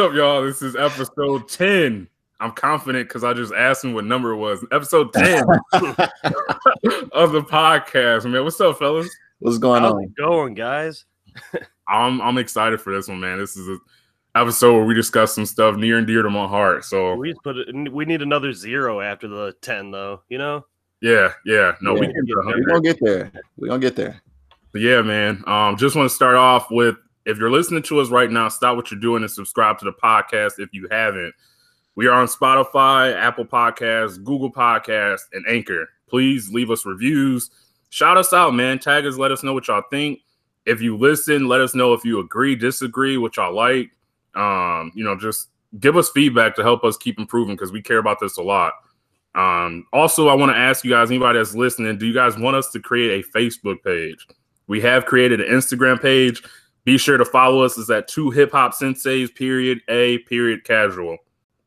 [0.00, 0.42] up, y'all?
[0.42, 2.08] This is episode 10.
[2.40, 4.64] I'm confident because I just asked him what number it was.
[4.72, 5.42] Episode 10
[7.12, 8.30] of the podcast.
[8.30, 9.08] Man, what's up, fellas?
[9.40, 10.04] What's going How's on?
[10.04, 11.04] it going, guys?
[11.88, 13.38] I'm I'm excited for this one, man.
[13.38, 13.80] This is an
[14.34, 16.84] episode where we discuss some stuff near and dear to my heart.
[16.84, 17.92] So We just put it.
[17.92, 20.22] We need another zero after the ten, though.
[20.28, 20.66] You know.
[21.02, 21.74] yeah, yeah.
[21.82, 22.12] No, we Yeah.
[22.12, 22.66] can get We're 100.
[22.66, 23.32] gonna get there.
[23.56, 24.20] We're gonna get there.
[24.72, 25.42] But yeah, man.
[25.46, 26.96] Um, just want to start off with
[27.30, 29.92] if you're listening to us right now, stop what you're doing and subscribe to the
[29.92, 31.32] podcast if you haven't.
[31.94, 35.88] We are on Spotify, Apple Podcasts, Google Podcasts, and Anchor.
[36.08, 37.50] Please leave us reviews.
[37.90, 38.78] Shout us out, man.
[38.78, 40.20] Tag us, let us know what y'all think.
[40.66, 43.90] If you listen, let us know if you agree, disagree, what y'all like.
[44.34, 47.98] Um, you know, just give us feedback to help us keep improving because we care
[47.98, 48.74] about this a lot.
[49.34, 52.56] Um, also, I want to ask you guys, anybody that's listening, do you guys want
[52.56, 54.26] us to create a Facebook page?
[54.66, 56.42] We have created an Instagram page.
[56.84, 57.76] Be sure to follow us.
[57.78, 61.18] Is at two hip hop senseis, period, A, period, casual.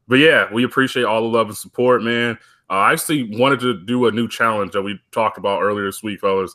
[0.08, 2.38] But yeah, we appreciate all the love and support, man.
[2.70, 6.04] Uh, I actually wanted to do a new challenge that we talked about earlier this
[6.04, 6.54] week, fellas.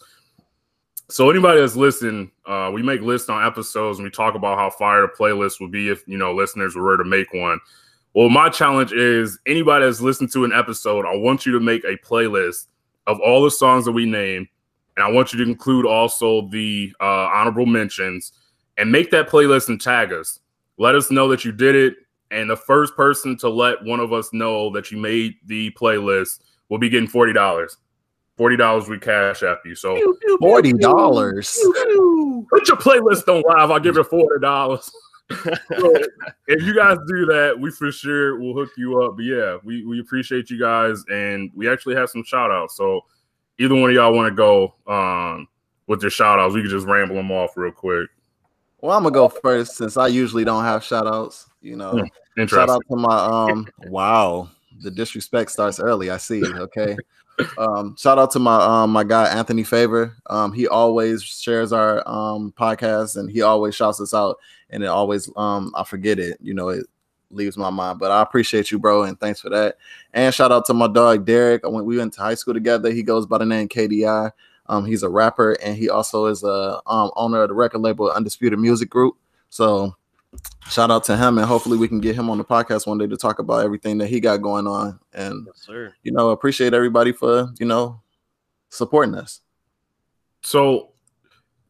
[1.10, 4.68] So anybody that's listening, uh, we make lists on episodes and we talk about how
[4.68, 7.58] fire the playlist would be if you know listeners were to make one.
[8.14, 11.84] Well, my challenge is anybody that's listened to an episode, I want you to make
[11.84, 12.66] a playlist
[13.06, 14.48] of all the songs that we name,
[14.96, 18.32] and I want you to include also the uh, honorable mentions
[18.78, 20.40] and make that playlist and tag us.
[20.78, 21.96] Let us know that you did it,
[22.30, 26.40] and the first person to let one of us know that you made the playlist
[26.68, 27.76] will be getting forty dollars.
[28.36, 29.74] Forty dollars we cash after you.
[29.74, 29.98] So
[30.38, 31.58] Forty dollars.
[32.48, 33.70] put your playlist on live.
[33.72, 34.88] I'll give you forty dollars.
[35.30, 35.94] so
[36.46, 39.16] if you guys do that, we for sure will hook you up.
[39.16, 42.76] But yeah, we, we appreciate you guys and we actually have some shout outs.
[42.76, 43.02] So
[43.58, 45.48] either one of y'all want to go um
[45.86, 48.08] with your shout outs, we can just ramble them off real quick.
[48.80, 51.46] Well, I'm gonna go first since I usually don't have shout outs.
[51.60, 52.04] You know,
[52.36, 54.48] Hmm, shout out to my um wow.
[54.80, 56.10] The disrespect starts early.
[56.10, 56.42] I see.
[56.44, 56.96] Okay.
[57.58, 60.16] um, shout out to my um my guy Anthony Favor.
[60.30, 64.38] Um, he always shares our um podcast and he always shouts us out.
[64.70, 66.86] And it always um I forget it, you know, it
[67.30, 67.98] leaves my mind.
[67.98, 69.78] But I appreciate you, bro, and thanks for that.
[70.14, 71.64] And shout out to my dog Derek.
[71.64, 72.92] I went we went to high school together.
[72.92, 74.30] He goes by the name KDI.
[74.68, 78.10] Um, he's a rapper and he also is a um owner of the record label
[78.10, 79.16] Undisputed Music Group.
[79.50, 79.96] So
[80.68, 83.06] shout out to him and hopefully we can get him on the podcast one day
[83.06, 85.94] to talk about everything that he got going on and Yes, sir.
[86.02, 88.02] you know appreciate everybody for you know
[88.68, 89.40] supporting us
[90.42, 90.90] So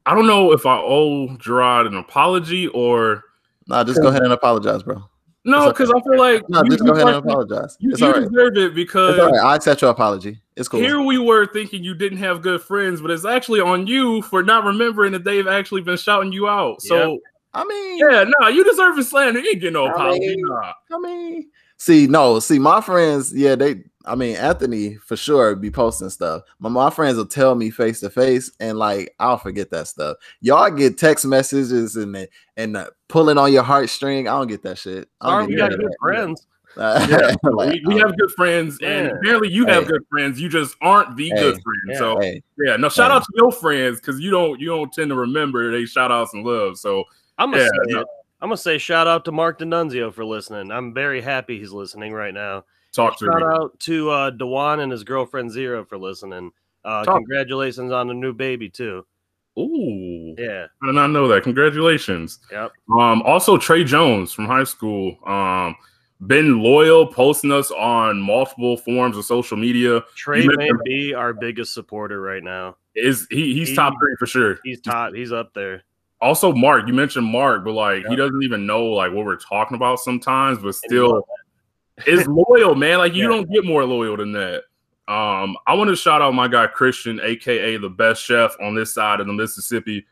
[0.04, 3.22] I don't know if I owe Gerard an apology or
[3.68, 5.04] nah just go ahead and apologize bro
[5.48, 5.84] no, It's okay.
[5.84, 8.12] because I feel like no you- just go ahead and apologize You, it's you all
[8.12, 11.18] right deserve it because it's all right i accept your apology it's cool Here we
[11.18, 15.12] were thinking you didn't have good friends, but it's actually on you for not remembering
[15.12, 16.82] that they've actually been shouting you out.
[16.82, 17.18] So
[17.54, 19.38] i mean yeah, no, you deserve a slander.
[19.40, 20.20] You ain't get no I apology.
[20.20, 20.72] mean- nah.
[20.92, 25.70] I mean, see, no, see, my friends, yeah, they, I mean, Anthony for sure be
[25.70, 26.42] posting stuff.
[26.58, 30.16] My my friends will tell me face to face, and like I'll forget that stuff.
[30.40, 34.20] Y'all get text messages and and the pulling on your heartstring.
[34.22, 35.08] I don't get that shit.
[35.20, 36.46] I don't we got good of friends.
[36.76, 37.08] that.
[37.08, 39.12] Yeah, Like, we, we have good friends, and Yeah.
[39.14, 39.88] apparently you have Hey.
[39.90, 40.40] good friends.
[40.40, 41.36] You just aren't the Hey.
[41.36, 41.82] good friend.
[41.88, 41.98] Yeah.
[41.98, 43.16] So hey, yeah, no, shout Hey.
[43.16, 46.34] out to your friends because you don't you don't tend to remember they shout outs
[46.34, 46.78] and love.
[46.78, 47.04] So
[47.36, 48.00] I'm gonna Yeah, say no.
[48.40, 50.70] I'm gonna say shout out to Mark D'Annunzio for listening.
[50.70, 52.64] I'm very happy he's listening right now.
[53.02, 56.50] Talk to Shout out to uh, Dewan and his girlfriend Zero for listening.
[56.84, 57.16] Uh, Talk.
[57.16, 59.04] congratulations on the new baby too.
[59.58, 60.66] Ooh, Yeah.
[60.82, 61.42] I did not know that.
[61.42, 62.38] Congratulations.
[62.52, 62.72] Yep.
[62.96, 65.16] Um, also Trey Jones from high school.
[65.26, 65.74] Um,
[66.26, 70.02] been loyal, posting us on multiple forms of social media.
[70.16, 72.76] Trey may be our biggest supporter right now.
[72.94, 73.54] Is he?
[73.54, 74.58] He's He- top three for sure.
[74.64, 75.14] He's top.
[75.14, 75.82] He's up there.
[76.20, 76.88] Also, Mark.
[76.88, 80.58] You mentioned Mark, but like he doesn't even know like what we're talking about sometimes,
[80.58, 81.24] but still
[82.06, 82.98] is loyal, man.
[82.98, 83.36] Like you Yeah.
[83.36, 84.64] don't get more loyal than that.
[85.08, 88.92] Um, I want to shout out my guy Christian, aka the best chef on this
[88.92, 90.06] side of the Mississippi.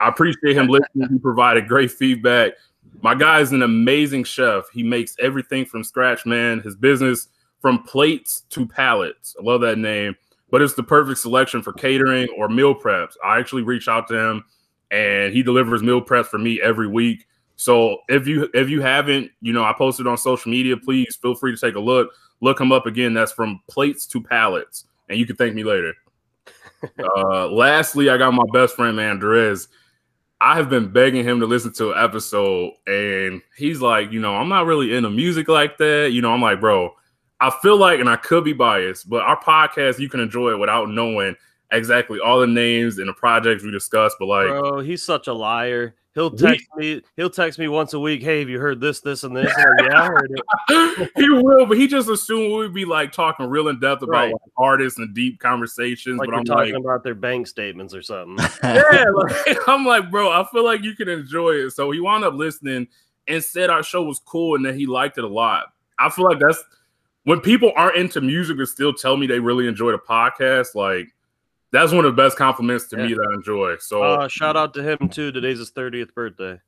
[0.00, 1.08] I appreciate him listening.
[1.10, 2.52] He provided great feedback.
[3.00, 4.64] My guy is an amazing chef.
[4.72, 6.60] He makes everything from scratch, man.
[6.60, 7.28] His business
[7.60, 9.34] from plates to pallets.
[9.38, 10.16] I love that name.
[10.50, 13.14] But it's the perfect selection for catering or meal preps.
[13.24, 14.44] I actually reach out to him
[14.90, 17.26] and he delivers meal preps for me every week.
[17.62, 21.36] So if you if you haven't, you know, I posted on social media, please feel
[21.36, 22.10] free to take a look.
[22.40, 23.14] Look him up again.
[23.14, 24.86] That's from plates to pallets.
[25.08, 25.94] And you can thank me later.
[26.98, 29.68] uh lastly, I got my best friend, man, Derez.
[30.40, 34.34] I have been begging him to listen to an episode, and he's like, you know,
[34.34, 36.10] I'm not really into music like that.
[36.10, 36.92] You know, I'm like, bro,
[37.40, 40.58] I feel like, and I could be biased, but our podcast, you can enjoy it
[40.58, 41.36] without knowing
[41.72, 45.32] exactly all the names and the projects we discussed, but like Bro, he's such a
[45.32, 45.94] liar.
[46.14, 47.00] He'll text me.
[47.16, 48.22] He'll text me once a week.
[48.22, 49.46] Hey, have you heard this, this, and this?
[49.46, 51.10] Like, yeah, I heard it.
[51.16, 54.32] he will, but he just assumed we'd be like talking real in depth about Right.
[54.32, 56.18] like, artists and deep conversations.
[56.18, 58.36] Like but we're I'm talking like, about their bank statements or something.
[58.62, 61.70] yeah, like, I'm like, bro, I feel like you can enjoy it.
[61.70, 62.88] So he wound up listening
[63.26, 65.72] and said our show was cool and that he liked it a lot.
[65.98, 66.62] I feel like that's
[67.24, 70.74] when people aren't into music but still tell me they really enjoy the podcast.
[70.74, 71.08] Like
[71.72, 73.16] that's one of the best compliments to me Yeah.
[73.16, 73.76] that I enjoy.
[73.78, 75.32] So Uh, shout out to him too.
[75.32, 76.60] Today's his 30th birthday.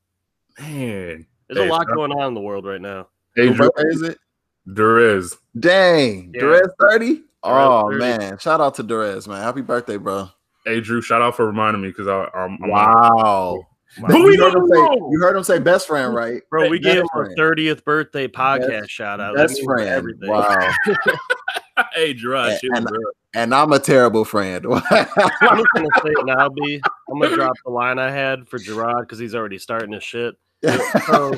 [0.59, 3.09] man, There's Hey, a lot going on in the world right now.
[3.37, 4.19] hey, Who Drew, is it?
[4.67, 5.37] there is.
[5.59, 6.43] Dang, Yeah.
[6.43, 7.23] Derez 30?
[7.43, 7.99] Oh 30.
[7.99, 9.43] man, shout out to Derez, man.
[9.43, 10.29] Happy birthday, bro.
[10.65, 13.67] Hey, Drew, shout out for reminding me because I, I'm, I'm Wow.
[14.01, 14.77] But we you, heard him say,
[15.11, 16.41] you heard him say best friend, right?
[16.51, 19.37] Bro, we Best gave him a 30th birthday podcast Best- shout out.
[19.37, 19.87] That Best friend.
[19.89, 20.31] everything.
[20.31, 20.71] Wow.
[21.95, 22.99] hey, Gerard, And- and- bro.
[23.34, 24.64] And I'm a terrible friend.
[24.70, 26.81] I'm just gonna say it now, B.
[27.10, 30.34] I'm gonna drop the line I had for Gerard because he's already starting his shit.
[31.06, 31.34] So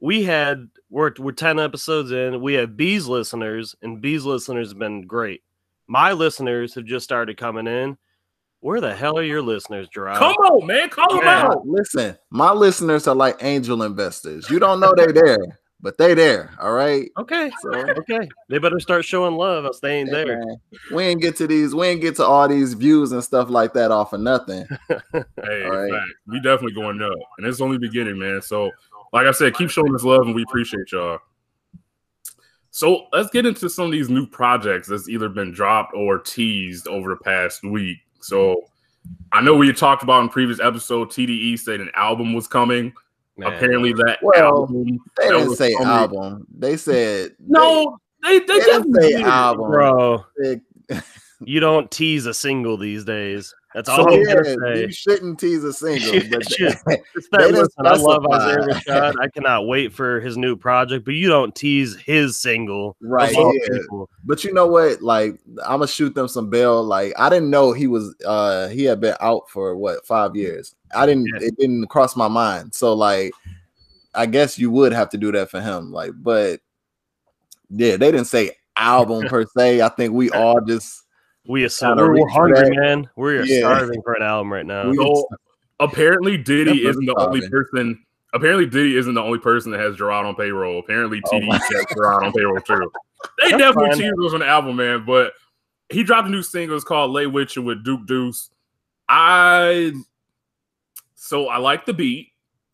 [0.00, 2.40] we had we're we're 10 episodes in.
[2.40, 5.42] We have B's listeners, and B's listeners have been great.
[5.86, 7.98] My listeners have just started coming in.
[8.60, 10.18] Where the hell are your listeners, Gerard?
[10.18, 11.46] Come on, man, call him Yeah.
[11.48, 11.66] out.
[11.66, 14.50] Listen, my listeners are like angel investors.
[14.50, 15.38] You don't know they're there,
[15.80, 16.50] but they there.
[16.60, 17.10] All right.
[17.16, 18.28] Okay, So okay.
[18.48, 19.66] They better start showing love.
[19.80, 20.38] They ain't hey, there.
[20.38, 20.56] man,
[20.92, 23.72] we ain't get to these, we ain't get to all these views and stuff like
[23.74, 24.66] that off of nothing.
[25.44, 25.90] Hey, right.
[25.90, 26.10] fact.
[26.26, 28.42] we definitely going up, and it's only beginning, man.
[28.42, 28.70] So,
[29.12, 31.18] like I said, keep showing us love, and we appreciate y'all.
[32.70, 36.86] So let's get into some of these new projects that's either been dropped or teased
[36.86, 37.98] over the past week.
[38.20, 38.64] So
[39.32, 42.92] I know we talked about in previous episode, TDE said an album was coming.
[43.38, 43.52] Man.
[43.54, 44.84] Apparently, that Well, album
[45.16, 46.46] They that didn't say coming- album.
[46.56, 49.70] They said No, they they, They, they didn't say album.
[49.70, 50.24] bro.
[50.42, 50.60] They-
[51.44, 53.54] You don't tease a single these days.
[53.74, 54.80] That's So, all I'm yeah, say.
[54.82, 56.12] you shouldn't tease a single.
[56.30, 56.42] But.
[56.50, 58.56] It's They that, listen, I love Isaiah.
[58.66, 59.14] Rashad.
[59.20, 62.96] I cannot wait for his new project, but you don't tease his single.
[63.00, 64.04] right, yeah.
[64.24, 65.02] But you know what?
[65.02, 66.82] Like, I'm gonna shoot them some bail.
[66.82, 68.14] Like, I didn't know he was.
[68.24, 70.74] uh He had been out for what five years.
[70.94, 71.26] I didn't.
[71.26, 71.48] Yeah.
[71.48, 72.74] It didn't cross my mind.
[72.74, 73.32] So like,
[74.14, 75.92] I guess you would have to do that for him.
[75.92, 76.60] Like, but
[77.70, 79.82] yeah, they didn't say album per se.
[79.82, 81.04] I think we all just
[81.48, 82.78] We assume Gotta we're, we're hungry, back.
[82.78, 83.10] man.
[83.16, 83.60] We're Yeah.
[83.60, 84.92] starving for an album right now.
[84.92, 85.26] So
[85.80, 87.50] apparently Diddy That isn't the only person
[87.94, 88.04] person.
[88.34, 90.78] Apparently Diddy isn't the only person that has Gerard on payroll.
[90.78, 92.92] Apparently Oh has Gerard on payroll too.
[93.42, 93.98] They That's definitely fine.
[93.98, 95.04] teased us on the album, man.
[95.06, 95.32] But
[95.88, 96.76] he dropped a new single.
[96.76, 98.50] It's called "Lay With You" with Duke Deuce.
[99.08, 99.92] I
[101.14, 102.28] so I like the beat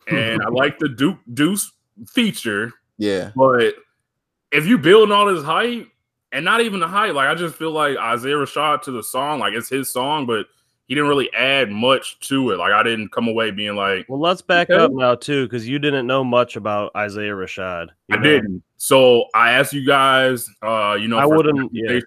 [0.07, 1.71] and I like the Duke Deuce
[2.09, 2.73] feature.
[2.97, 3.31] yeah.
[3.37, 3.75] But
[4.51, 5.87] if you building all this hype
[6.31, 9.39] and not even the hype, like I just feel like Isaiah Rashad to the song,
[9.39, 10.47] like it's his song, but
[10.87, 12.57] he didn't really add much to it.
[12.57, 14.83] Like I didn't come away being like well, let's back Okay.
[14.83, 17.87] up now too, because you didn't know much about Isaiah Rashad.
[18.07, 18.23] you I know?
[18.23, 18.63] didn't.
[18.77, 21.99] So I asked you guys, uh, you know, I wouldn't- yeah.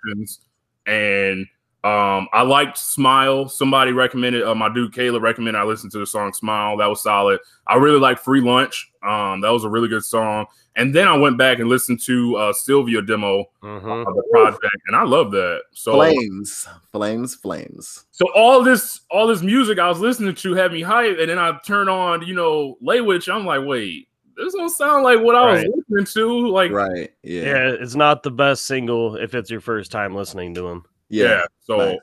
[0.86, 1.46] and
[1.84, 3.48] um, I liked Smile.
[3.48, 6.76] Somebody recommended, uh, my dude Caleb recommended I listen to the song Smile.
[6.76, 7.40] That was solid.
[7.66, 8.90] I really like Free Lunch.
[9.02, 10.46] Um, that was a really good song.
[10.76, 14.06] And then I went back and listened to uh, Cilvia demo Mhm.
[14.06, 15.62] of the project, and I love that.
[15.72, 18.04] So Flames, flames, flames.
[18.12, 21.38] So all this, all this music I was listening to had me hype, and then
[21.38, 23.36] I turn on, you know, Lay Wit Ya.
[23.36, 24.06] I'm like, wait,
[24.36, 26.48] this don't sound like what I was listening to.
[26.48, 27.10] Like, Right.
[27.24, 27.42] Yeah.
[27.42, 30.84] Yeah, it's not the best single if it's your first time listening to him.
[31.08, 31.42] Yeah.
[31.60, 31.98] So, Nice.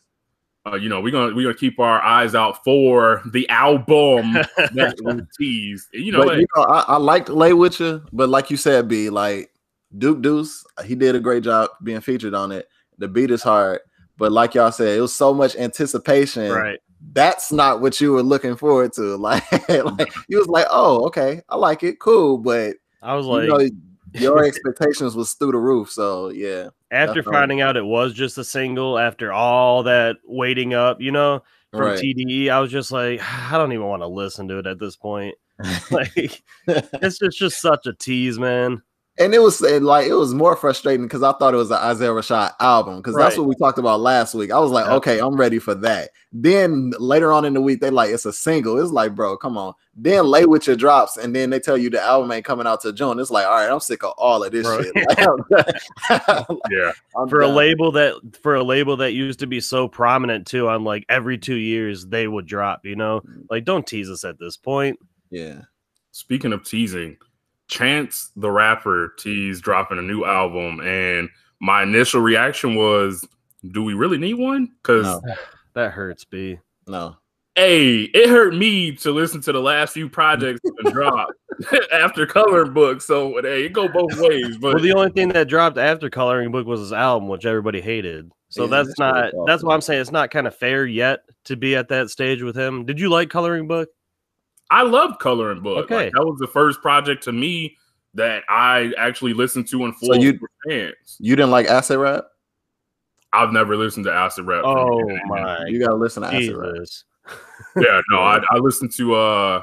[0.67, 4.95] uh, you know, we're gonna we're gonna keep our eyes out for the album that
[5.03, 5.87] we teased.
[5.93, 8.57] You know, but hey, you know, I, I liked Lay with you, but like you
[8.57, 9.51] said, B, like
[9.97, 12.67] Duke Deuce, he did a great job being featured on it.
[12.97, 13.79] The beat is hard,
[14.17, 16.51] but like y'all said, it was so much anticipation.
[16.51, 16.79] Right.
[17.13, 19.15] That's not what you were looking forward to.
[19.17, 23.43] Like, like you was like, oh, okay, I like it, cool, but I was like,
[23.43, 23.69] you know,
[24.19, 25.91] your expectations was through the roof.
[25.91, 27.33] So yeah, after definitely.
[27.33, 31.41] finding out it was just a single, after all that waiting up, you know,
[31.71, 31.99] from right.
[31.99, 34.95] TDE, I was just like, I don't even want to listen to it at this
[34.95, 35.35] point.
[35.91, 38.81] Like, it's just, just such a tease, man.
[39.17, 41.77] And it was and like it was more frustrating because I thought it was an
[41.77, 44.51] Isaiah Rashad album because that's what we talked about last week.
[44.51, 44.93] I was like, Yep.
[44.95, 46.09] okay, I'm ready for that.
[46.33, 48.77] Then later on in the week, they like it's a single.
[48.77, 49.73] It's like, bro, come on.
[49.95, 52.81] Then lay with your drops, and then they tell you the album ain't coming out
[52.81, 53.17] till June.
[53.17, 54.83] It's like, all right, I'm sick of all of this Bro.
[54.83, 54.93] shit.
[55.07, 59.61] Like, I'm- yeah, I'm For a label that for a label that used to be
[59.61, 63.45] so prominent too, on like every two years they would drop, you know, mm.
[63.49, 64.99] like don't tease us at this point.
[65.29, 65.61] yeah,
[66.11, 67.15] Speaking of teasing,
[67.67, 71.29] Chance the rapper teased dropping a new album, and
[71.59, 73.27] my initial reaction was,
[73.71, 75.21] "Do we really need one?" Because No.
[75.73, 76.57] That hurts, B.
[76.87, 77.17] No.
[77.55, 81.33] Hey, it hurt me to listen to the last few projects that dropped
[81.91, 83.01] after coloring book.
[83.01, 84.57] So hey, it go both ways.
[84.57, 87.81] But Well, the only thing that dropped after Coloring Book was his album, which everybody
[87.81, 88.29] hated.
[88.49, 89.27] So Yeah, that's that's not.
[89.27, 89.45] awful.
[89.45, 92.41] That's why I'm saying it's not kind of fair yet to be at that stage
[92.41, 92.85] with him.
[92.85, 93.89] Did you like Coloring Book?
[94.69, 95.85] I loved coloring book.
[95.85, 96.05] Okay.
[96.05, 97.77] Like, that was the first project to me
[98.13, 100.13] that I actually listened to in full.
[100.13, 101.17] So you- fans.
[101.19, 102.25] You didn't like acid rap?
[103.33, 104.63] I've never listened to acid rap.
[104.65, 105.29] Oh beginning to end.
[105.29, 106.73] my You gotta listen to acid rap.
[107.75, 109.61] Yeah, no, I, I listened to uh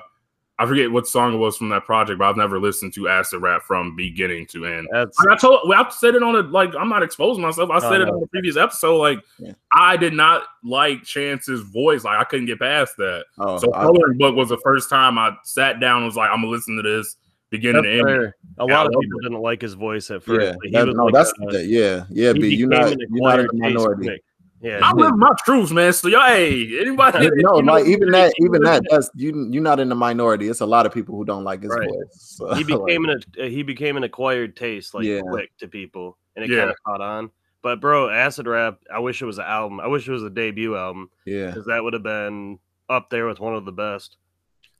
[0.62, 3.42] I forget what song it was from that project, but I've never listened to acid
[3.42, 4.86] rap from beginning to end.
[4.92, 6.72] That's Like I told, I said it on a like.
[6.78, 7.68] I'm not exposing myself.
[7.70, 8.14] I oh, said it no.
[8.14, 8.98] on the previous episode.
[8.98, 9.54] Like, Yeah.
[9.72, 12.04] I did not like Chance's voice.
[12.04, 13.24] Like, I couldn't get past that.
[13.38, 15.96] Oh, so, I- coloring book was the first time I sat down.
[15.98, 17.16] and was like, I'm gonna listen to this
[17.50, 18.32] beginning to end.
[18.58, 19.22] A lot of people it.
[19.24, 20.46] didn't like his voice at first.
[20.46, 22.32] yeah, but he that- was no, like that's a- that, yeah, yeah.
[22.34, 24.22] he B, you became not you're not in the minority.
[24.62, 25.92] Yeah, I live my truths, man.
[25.92, 27.28] So, y'all, hey, anybody?
[27.34, 29.48] no, you know, like even that, even that, that's you.
[29.50, 30.48] You're not in the minority.
[30.48, 31.88] It's a lot of people who don't like his Right.
[31.88, 32.06] voice.
[32.12, 35.20] So, he like, became an uh, he became an acquired taste like Yeah.
[35.22, 36.58] quick to people, and it Yeah.
[36.58, 37.30] kind of caught on.
[37.60, 38.78] But bro, acid rap.
[38.92, 39.80] I wish it was an album.
[39.80, 43.26] I wish it was a debut album yeah, because that would have been up there
[43.26, 44.16] with one of the best.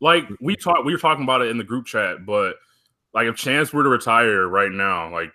[0.00, 2.54] like we talked, we were talking about it in the group chat, but
[3.14, 5.32] like if Chance were to retire right now, like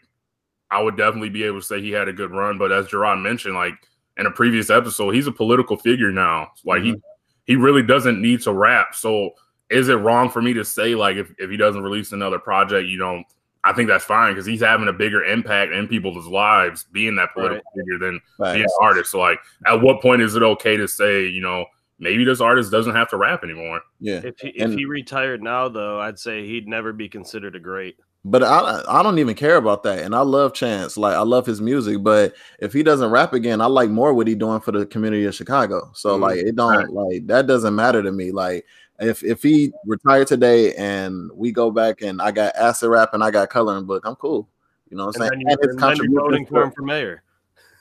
[0.71, 2.57] I would definitely be able to say he had a good run.
[2.57, 3.75] But as Gerard mentioned, like
[4.17, 6.51] in a previous episode, he's a political figure now.
[6.65, 6.99] Like he mm-hmm.
[7.45, 8.95] he really doesn't need to rap.
[8.95, 9.31] So
[9.69, 12.87] is it wrong for me to say like if, if he doesn't release another project,
[12.87, 13.23] you know,
[13.63, 17.33] I think that's fine because he's having a bigger impact in people's lives being that
[17.33, 18.21] political figure than
[18.53, 19.11] being an artist.
[19.11, 21.65] So like at what point is it okay to say, you know,
[21.99, 23.81] maybe this artist doesn't have to rap anymore?
[23.99, 24.21] yeah.
[24.23, 27.59] If he And- if he retired now, though, I'd say he'd never be considered a
[27.59, 27.97] great.
[28.29, 30.97] But I I don't even care about that, and I love Chance.
[30.97, 34.27] Like I love his music, but if he doesn't rap again, I like more what
[34.27, 35.91] he doing for the community of Chicago.
[35.93, 36.21] So Mhm.
[36.21, 38.31] like it don't like that doesn't matter to me.
[38.31, 38.65] Like
[38.99, 43.23] if if he retired today and we go back and I got acid rap and
[43.23, 44.49] I got coloring book, I'm cool.
[44.89, 45.31] You know what I'm And saying?
[45.31, 47.23] then, you, And his and then you're voting for him for mayor.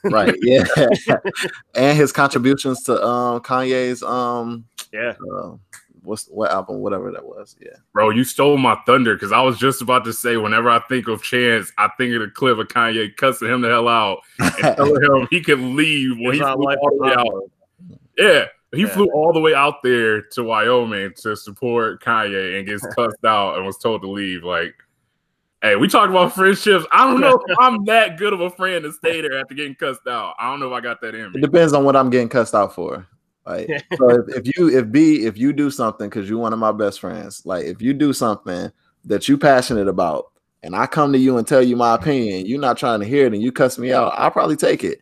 [0.04, 0.64] right, yeah,
[1.74, 5.56] and his contributions to um Kanye's um Yeah, uh,
[6.06, 7.56] what's what album whatever that was.
[7.60, 10.78] Yeah, Bro, you stole my thunder because I was just about to say whenever I
[10.88, 14.20] think of Chance, I think of the clip of Kanye cussing him the hell out
[14.38, 17.50] and telling him he could leave when It's he flew life all the way out.
[18.16, 18.44] Yeah.
[18.74, 18.88] He Yeah.
[18.88, 23.56] flew all the way out there to Wyoming to support Kanye and gets cussed out
[23.56, 24.42] and was told to leave.
[24.44, 24.74] Like,
[25.62, 26.84] hey, we talk about friendships.
[26.92, 29.74] I don't know if I'm that good of a friend to stay there after getting
[29.74, 30.34] cussed out.
[30.38, 32.54] I don't know if I got that in It depends on what I'm getting cussed
[32.54, 33.06] out for.
[33.46, 36.58] Like, so if, if you if B if you do something because you're one of
[36.58, 38.70] my best friends, like if you do something
[39.04, 42.60] that you passionate about, and I come to you and tell you my opinion, you're
[42.60, 45.00] not trying to hear it, and you cuss me out, I'll probably take it.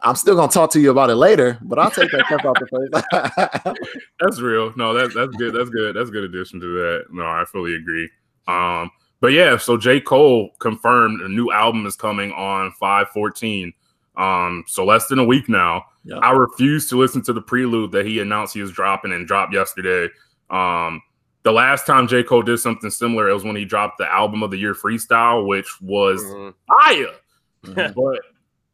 [0.00, 2.56] I'm still gonna talk to you about it later, but I'll take that stuff out
[2.60, 3.76] the face.
[4.20, 4.72] That's real.
[4.76, 5.54] No, that's that's good.
[5.54, 5.96] That's good.
[5.96, 7.04] That's a good addition to that.
[7.10, 8.08] No, I fully agree.
[8.46, 10.00] Um, but yeah, so J.
[10.00, 13.72] Cole confirmed a new album is coming on 514.
[14.16, 15.84] Um, so less than a week now.
[16.08, 16.16] Yeah.
[16.18, 19.52] I refuse to listen to the prelude that he announced he was dropping and dropped
[19.52, 20.08] yesterday.
[20.48, 21.02] Um,
[21.42, 22.22] the last time J.
[22.22, 25.46] Cole did something similar, it was when he dropped the album of the year freestyle,
[25.46, 26.54] which was Mhm.
[26.66, 27.14] fire.
[27.94, 28.20] But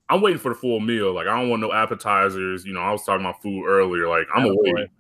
[0.09, 1.13] I'm waiting for the full meal.
[1.13, 2.65] Like I don't want no appetizers.
[2.65, 4.07] You know, I was talking about food earlier.
[4.09, 4.71] Like I'm Attaboy.
[4.71, 4.91] away.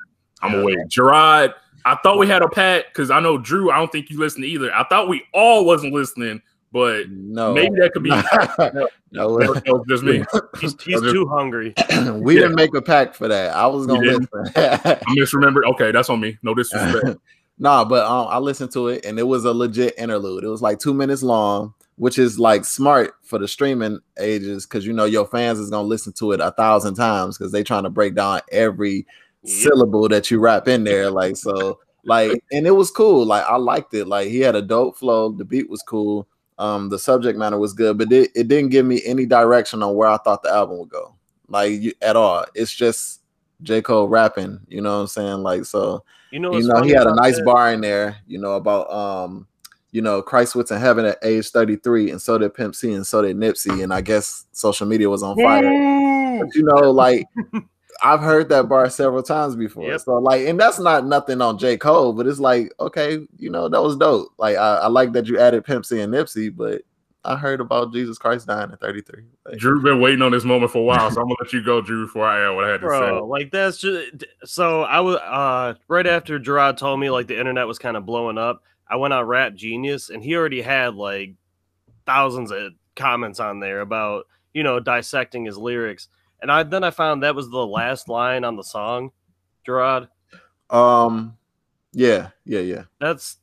[0.42, 0.58] I'm Yeah.
[0.60, 0.76] away.
[0.88, 3.70] Gerard, I thought we had a pat because I know Drew.
[3.70, 4.74] I don't think you listened either.
[4.74, 6.40] I thought we all wasn't listening,
[6.74, 8.10] but no, maybe that could be
[9.12, 10.24] no, that was just me.
[10.60, 11.72] he's, he's too hungry.
[12.14, 13.54] we didn't make a pact for that.
[13.54, 14.28] I was gonna listen.
[14.56, 15.70] I misremembered.
[15.74, 16.36] Okay, that's on me.
[16.42, 17.20] No disrespect.
[17.60, 20.42] nah, but um, I listened to it and it was a legit interlude.
[20.42, 24.84] It was like two minutes long, which is like smart for the streaming ages because
[24.84, 27.84] you know your fans is gonna listen to it a thousand times because they trying
[27.84, 29.06] to break down every
[29.44, 29.52] Yep.
[29.52, 31.10] syllable that you rap in there.
[31.10, 33.26] Like so, like, and it was cool.
[33.26, 34.06] Like I liked it.
[34.06, 35.30] Like he had a dope flow.
[35.30, 36.26] The beat was cool.
[36.58, 39.94] Um, the subject matter was good, but it, it didn't give me any direction on
[39.94, 41.14] where I thought the album would go.
[41.49, 42.44] Like you, at all.
[42.54, 43.23] It's just
[43.62, 43.82] J.
[43.82, 44.61] Cole rapping.
[44.68, 45.42] You know what I'm saying?
[45.42, 47.44] Like so You know, you know, he had a nice that?
[47.44, 49.46] bar in there, you know, about um,
[49.90, 53.06] you know, Christ was in heaven at age 33, and so did Pimp C, and
[53.06, 55.62] so did Nipsey, and I guess social media was on fire.
[56.40, 57.26] But you know, like
[58.02, 59.88] I've heard that bar several times before.
[59.88, 60.00] Yep.
[60.00, 61.76] So like, and that's not nothing on J.
[61.76, 64.32] Cole, but it's like, okay, you know, that was dope.
[64.38, 66.82] Like I, I like that you added Pimp C and Nipsey, but
[67.24, 69.22] I heard about Jesus Christ dying at 33.
[69.46, 71.64] Like, Drew been waiting on this moment for a while, so I'm gonna let you
[71.64, 72.98] go, Drew, before I add what I had to say.
[72.98, 77.38] Bro, like that's just so I was uh right after Gerard told me like the
[77.38, 78.62] internet was kind of blowing up.
[78.88, 81.34] I went on Rap Genius and he already had like
[82.04, 86.08] thousands of comments on there about you know dissecting his lyrics.
[86.44, 89.12] And I then I found that was the last line on the song,
[89.64, 90.08] Gerard.
[90.68, 91.38] Um,
[91.94, 92.82] yeah, yeah, yeah.
[93.00, 93.38] That's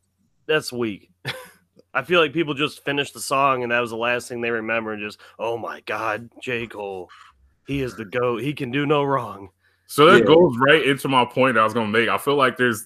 [0.45, 1.09] that's weak.
[1.95, 4.51] I feel like people just finished the song and that was the last thing they
[4.51, 6.67] remember and just, oh my God, J.
[6.67, 7.09] Cole.
[7.65, 8.43] He is the GOAT.
[8.43, 9.49] He can do no wrong.
[9.87, 10.25] So that Yeah.
[10.25, 12.07] goes right into my point that I was gonna make.
[12.07, 12.85] I feel like there's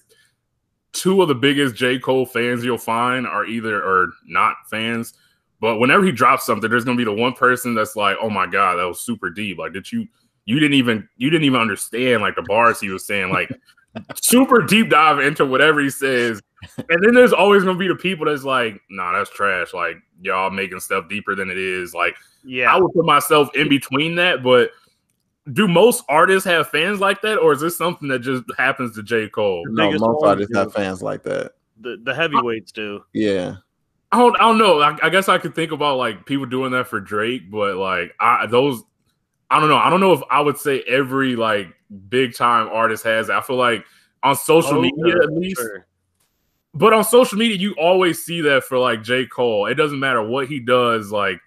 [0.94, 1.98] two of the biggest J.
[1.98, 5.12] Cole fans you'll find are either or not fans.
[5.60, 8.46] But whenever he drops something, there's gonna be the one person that's like, "Oh my
[8.46, 10.06] god, that was super deep." Like, did you
[10.44, 13.50] you didn't even you didn't even understand like the bars he was saying, like
[14.14, 16.40] super deep dive into whatever he says.
[16.90, 20.50] And then there's always gonna be the people that's like, "Nah, that's trash." Like y'all
[20.50, 21.94] making stuff deeper than it is.
[21.94, 22.74] Like Yeah.
[22.74, 24.70] I would put myself in between that, but
[25.52, 29.02] do most artists have fans like that, or is this something that just happens to
[29.02, 29.28] J.
[29.28, 29.64] Cole?
[29.68, 30.58] No, biggest most ones artists do.
[30.58, 31.52] have fans like that.
[31.80, 33.02] the, the heavyweights do.
[33.12, 33.56] Yeah,
[34.12, 34.80] I don't, I don't know.
[34.80, 38.14] I, I guess I could think about like people doing that for Drake, but like
[38.20, 38.82] I those,
[39.50, 39.76] I don't know.
[39.78, 41.68] I don't know if I would say every like
[42.08, 43.28] big time artist has.
[43.28, 43.32] it.
[43.34, 43.84] I feel like
[44.22, 45.86] on social Oh, media yeah, at least, sure.
[46.74, 49.26] but on social media you always see that for like J.
[49.26, 49.66] Cole.
[49.66, 51.40] It doesn't matter what he does, like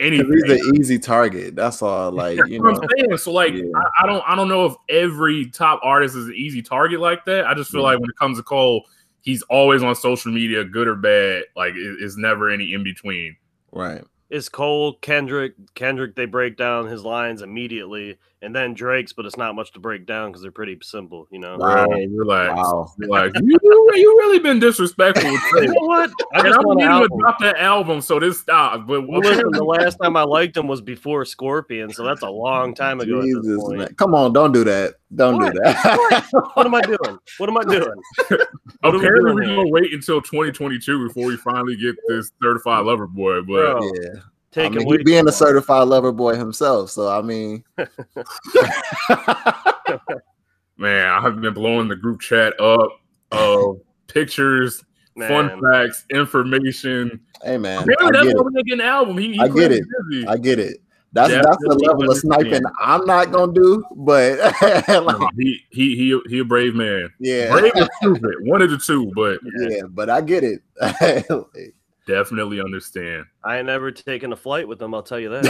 [0.00, 0.30] anything.
[0.46, 1.54] he's an easy target.
[1.56, 2.10] That's all.
[2.18, 3.18] Like you That's what know, I'm saying.
[3.18, 3.64] So like Yeah.
[3.76, 7.24] I, I don't I don't know if every top artist is an easy target like
[7.26, 7.46] that.
[7.46, 7.88] I just feel Yeah.
[7.88, 8.84] like when it comes to Cole,
[9.22, 11.44] he's always on social media, good or bad.
[11.56, 13.36] Like it, it's never any in between.
[13.72, 14.04] right?
[14.30, 19.38] Is Cole, Kendrick, Kendrick, they break down his lines immediately, and then Drake's, but it's
[19.38, 21.56] not much to break down because they're pretty simple, you know.
[21.56, 21.86] Wow.
[21.86, 22.54] Bro, relax.
[22.54, 22.92] Wow.
[22.98, 23.40] Relax.
[23.42, 26.10] You, you you really been disrespectful with You know what?
[26.34, 28.84] I just I'm want gonna drop that album, so this stops.
[28.86, 32.28] But Well, listen, the last time I liked him was before Scorpion, so that's a
[32.28, 33.22] long time ago.
[33.22, 33.94] Jesus, man.
[33.94, 34.96] Come on, don't do that.
[35.16, 35.54] Don't What?
[35.54, 36.28] do that.
[36.52, 37.18] What am I doing?
[37.38, 38.40] What am I doing?
[38.80, 43.40] What apparently we're gonna wait until 2022 before we finally get this certified lover boy.
[43.40, 43.92] But Bro.
[44.02, 44.10] yeah.
[44.20, 46.90] I Taking mean, way being a certified lover boy himself.
[46.90, 47.62] So I mean,
[50.76, 52.90] man, I've been blowing the group chat up
[53.32, 54.82] of pictures,
[55.18, 57.20] fun facts, information.
[57.42, 58.44] hey man, Apparently I that's get why it.
[58.44, 59.18] we're gonna get an album.
[59.18, 59.84] He, he I get it.
[60.10, 60.26] busy.
[60.26, 60.78] I get it.
[61.12, 62.62] That's that's the Definitely level of sniping.
[62.80, 63.82] I'm not gonna do.
[63.96, 64.38] But
[64.88, 67.08] like, No, he he he he a brave man.
[67.18, 69.40] yeah, Brave or stupid, one of the two, but
[69.70, 69.82] yeah.
[69.88, 70.62] But I get it.
[72.06, 73.24] definitely understand.
[73.42, 74.94] I ain't never taken a flight with them.
[74.94, 75.44] I'll tell you that.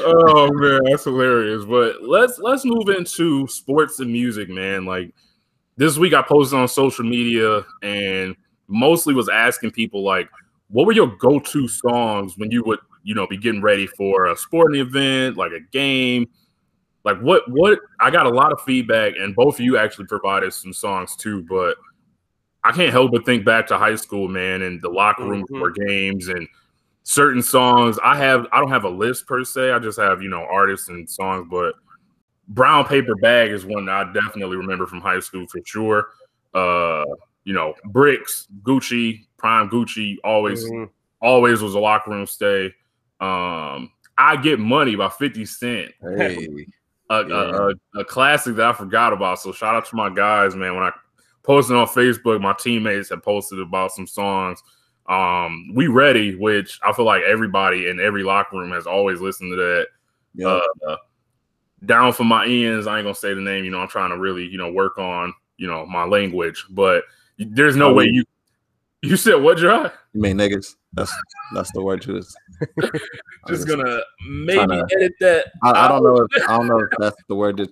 [0.00, 1.64] oh man, that's hilarious.
[1.64, 4.84] But let's let's move into sports and music, man.
[4.84, 5.14] Like
[5.76, 8.34] this week I posted on social media and
[8.68, 10.28] mostly was asking people like
[10.68, 14.36] what were your go-to songs when you would, you know, be getting ready for a
[14.36, 16.28] sporting event, like a game?
[17.04, 20.52] Like what what I got a lot of feedback and both of you actually provided
[20.52, 21.76] some songs too, but
[22.64, 25.58] I can't help but think back to high school, man, and the locker room Mhm.
[25.60, 26.48] for games and
[27.04, 27.96] certain songs.
[28.02, 29.70] I have I don't have a list per se.
[29.70, 31.74] I just have, you know, artists and songs, but
[32.48, 36.08] Brown Paper Bag is one that I definitely remember from high school for sure.
[36.54, 37.04] Uh,
[37.46, 40.90] you know, Bricks, Gucci, Prime Gucci always Mhm.
[41.22, 42.66] always was a locker room stay.
[43.20, 45.92] Um, I Get Money by 50 Cent.
[46.18, 46.66] hey,
[47.08, 47.34] A, Yeah.
[47.36, 49.38] a, a, a classic that I forgot about.
[49.40, 50.74] So shout out to my guys, man.
[50.74, 50.90] When I
[51.44, 54.60] posted on Facebook, my teammates had posted about some songs.
[55.08, 59.52] Um, we ready, which I feel like everybody in every locker room has always listened
[59.52, 59.86] to that.
[60.34, 60.96] yeah, Uh,
[61.84, 63.64] down for my ends, I ain't gonna say the name.
[63.64, 66.64] You know, I'm trying to really, you know, work on, you know, my language.
[66.70, 67.04] But
[67.38, 68.24] there's no Oh, way you.
[69.02, 69.90] You said what, Dry?
[70.14, 70.74] you mean niggas?
[70.94, 71.12] That's
[71.54, 72.34] that's the word you was.
[73.48, 75.46] Just I'm gonna maybe tryna- edit that.
[75.62, 76.16] I, I don't know.
[76.16, 77.58] If, I don't know if that's the word.
[77.58, 77.70] That,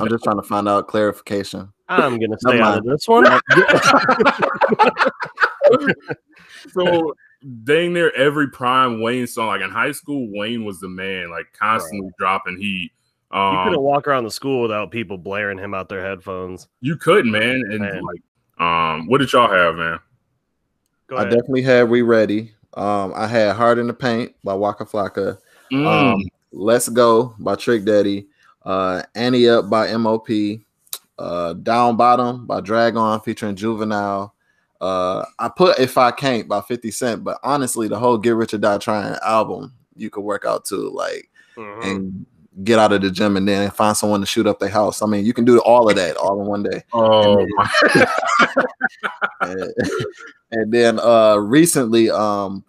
[0.00, 1.70] I'm just trying to find out clarification.
[1.88, 3.24] I'm gonna stay Never out of this one.
[6.72, 7.14] so
[7.64, 9.48] dang near every prime Wayne song.
[9.48, 12.92] Like in high school, Wayne was the man, like constantly dropping heat.
[13.32, 16.68] You Um, couldn't walk around the school without people blaring him out their headphones.
[16.80, 17.62] you couldn't, man.
[17.70, 18.02] And Man.
[18.02, 18.22] like,
[18.58, 19.98] um, what did y'all have, man?
[21.06, 22.52] Go I definitely had We Ready.
[22.74, 25.38] Um, I had Hard in the Paint by Waka Flocka.
[25.72, 28.26] Mm, Um, Let's Go by Trick Daddy.
[28.64, 30.28] Uh, Ante Up by MOP.
[31.18, 34.34] Uh, Down Bottom by Drag-On featuring Juvenile.
[34.80, 38.54] Uh, I put If I Can't by 50 Cent, but honestly, the whole Get Rich
[38.54, 41.84] or Die Trying album you could work out to, like, Mhm.
[41.84, 42.26] and
[42.62, 45.02] get out of the gym and then find someone to shoot up their house.
[45.02, 46.82] I mean, you can do all of that all in one day.
[46.92, 48.06] oh and- my
[49.40, 49.72] and,
[50.52, 52.64] and then uh recently um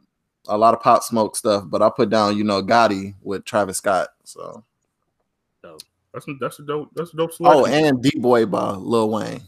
[0.48, 3.78] a lot of pop smoke stuff but i put down you know Gatti with travis
[3.78, 4.64] scott so
[6.14, 7.64] that's a, that's a dope that's a dope selection.
[7.64, 9.42] oh and d-boy by lil wayne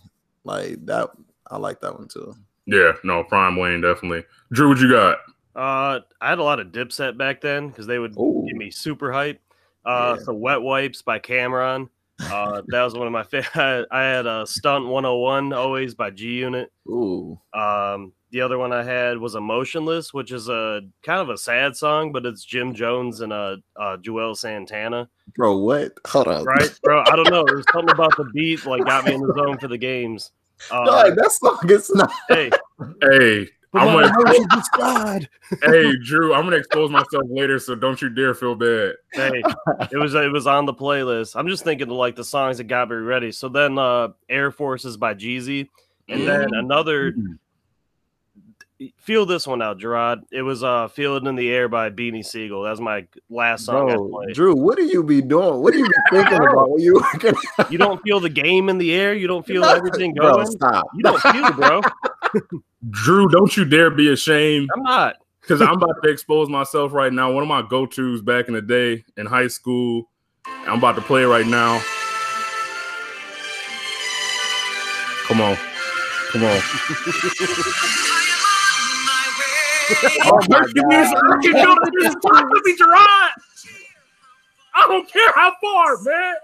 [0.43, 1.09] like that
[1.51, 2.35] i like that one too
[2.67, 4.25] yeah, no, Prime Wayne definitely.
[4.51, 5.19] Drew, what you got?
[5.55, 8.43] Uh, I had a lot of Dipset back then because they would Ooh.
[8.45, 9.39] give me super hype.
[9.87, 10.23] Uh, Yeah.
[10.25, 11.89] so Wet Wipes by Cam'ron.
[12.19, 13.87] Uh, that was one of my favorite.
[13.91, 16.71] I had a Stunt 101 always by G Unit.
[16.89, 17.39] Ooh.
[17.53, 21.77] Um, the other one I had was Emotionless, which is a kind of a sad
[21.77, 25.93] song, but it's Jim Jones and uh, uh Juelz Santana, Bro, what?
[26.07, 26.43] Hold on.
[26.43, 27.03] right, bro?
[27.07, 27.45] I don't know.
[27.47, 30.31] There's something about the beat like got me in the zone for the games.
[30.71, 32.11] Uh, Dog, that song is not.
[32.29, 32.49] hey,
[32.99, 33.47] Hey,
[33.79, 35.29] I'm my gonna, emotions is God.
[35.63, 38.93] hey, Drew, I'm gonna expose myself later, so don't you dare feel bad.
[39.13, 39.43] Hey,
[39.91, 41.35] it was it was on the playlist.
[41.35, 43.31] I'm just thinking of like the songs that got me ready.
[43.31, 45.69] So then, uh, Air Forces by Jeezy,
[46.09, 47.13] and then another.
[48.97, 50.19] Feel this one out, Gerard.
[50.31, 52.61] It was uh "Feel It in the Air" by Beanie Sigel.
[52.61, 54.35] That was my last song I Bro, played.
[54.35, 55.63] Drew, what do you be doing?
[55.63, 57.03] What do you be thinking about when you?
[57.71, 59.15] You don't feel the game in the air.
[59.15, 60.51] You don't feel everything Bro, going.
[60.51, 60.85] stop.
[60.93, 61.81] You don't feel bro.
[62.89, 64.69] Drew, don't you dare be ashamed.
[64.75, 65.15] I'm not.
[65.41, 67.31] because I'm about to expose myself right now.
[67.31, 70.09] One of my go tos back in the day in high school.
[70.45, 71.81] I'm about to play it right now.
[75.27, 75.57] Come on.
[76.31, 76.61] Come on.
[79.89, 81.17] Oh my oh Work your music.
[81.29, 81.93] Work your music.
[82.01, 83.31] Just talk to me, Gerard.
[84.75, 86.35] I don't care how far, man.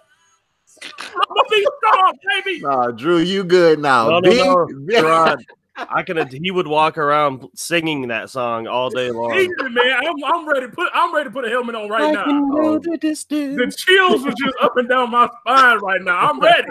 [0.81, 2.13] I'm gonna be strong,
[2.45, 2.61] baby.
[2.61, 4.07] Nah, Drew, you good now.
[4.07, 4.65] No, no, no.
[4.85, 6.31] be- Gerard, I could.
[6.31, 9.33] He would walk around singing that song all day long.
[9.33, 9.93] Easy, man.
[10.05, 12.25] I'm, I'm ready to put I'm ready to put a helmet on right now.
[12.27, 12.79] Oh.
[12.79, 16.29] The chills was just up and down my spine right now.
[16.29, 16.67] I'm ready.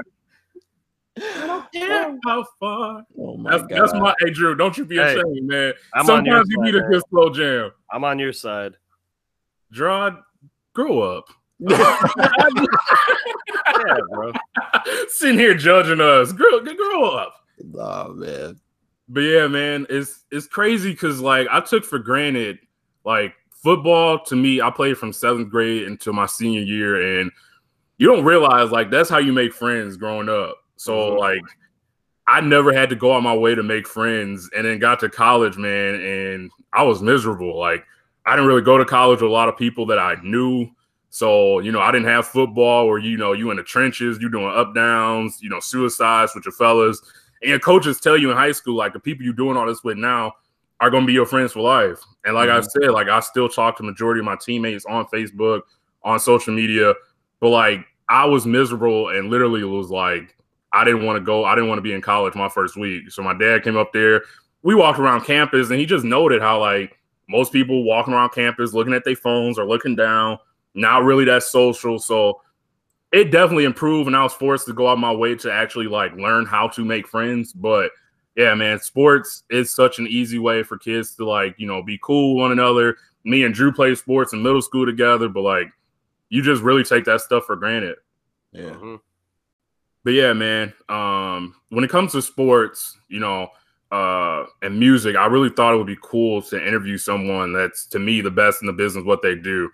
[1.21, 3.05] I don't care how far.
[3.19, 3.81] Oh my That's, god.
[3.81, 4.55] that's my hey Drew.
[4.55, 5.73] Don't you be Hey, ashamed, man.
[5.95, 7.71] I'm on your Sometimes you side, need a good slow jam.
[7.91, 8.75] I'm on your side.
[9.73, 10.15] Gerard,
[10.75, 11.25] grow up.
[13.85, 14.33] Yeah, bro.
[15.09, 16.33] Sitting here judging us.
[16.33, 17.35] Grow, grow up.
[17.79, 18.61] oh man.
[19.12, 22.59] But yeah, man, it's it's crazy because like I took for granted
[23.05, 24.62] like football to me.
[24.62, 27.31] I played from seventh grade until my senior year, and
[27.98, 30.57] you don't realize like that's how you make friends growing up.
[30.77, 31.18] So Mhm.
[31.18, 31.42] like
[32.27, 35.11] I never had to go out my way to make friends, and then got to
[35.11, 37.59] college, man, and I was miserable.
[37.59, 37.85] Like
[38.25, 40.70] I didn't really go to college with a lot of people that I knew.
[41.11, 44.31] So, you know, I didn't have football where, you know, you in the trenches, you
[44.31, 47.03] doing up downs, you know, suicides with your fellas.
[47.43, 49.83] And your coaches tell you in high school, like the people you're doing all this
[49.85, 50.33] with now
[50.81, 52.01] are going to be your friends for life.
[52.25, 52.71] And like I Mhm.
[52.71, 55.63] said, like I still talk to majority of my teammates on Facebook,
[56.05, 56.95] on social media,
[57.41, 60.37] but like I was miserable and literally was like,
[60.73, 61.45] I didn't want to go.
[61.45, 63.11] I didn't want to be in college my first week.
[63.11, 64.23] So my dad came up there.
[64.63, 68.73] We walked around campus and he just noted how like most people walking around campus
[68.73, 70.39] looking at their phones or looking down,
[70.75, 71.99] not really that social.
[71.99, 72.41] So
[73.12, 76.14] it definitely improved and I was forced to go out my way to actually like
[76.16, 77.53] learn how to make friends.
[77.53, 77.90] But
[78.37, 81.98] yeah, man, sports is such an easy way for kids to like, you know, be
[82.03, 82.96] cool with one another.
[83.25, 85.68] Me and Drew played sports in middle school together, but like
[86.31, 87.96] you just really take that stuff for granted.
[88.53, 88.70] Yeah.
[88.70, 89.01] Mhm.
[90.05, 90.72] But yeah, man.
[90.88, 93.48] Um, when it comes to sports, you know,
[93.92, 97.98] uh, and music, I really thought it would be cool to interview someone that's to
[97.98, 99.70] me the best in the business what they do.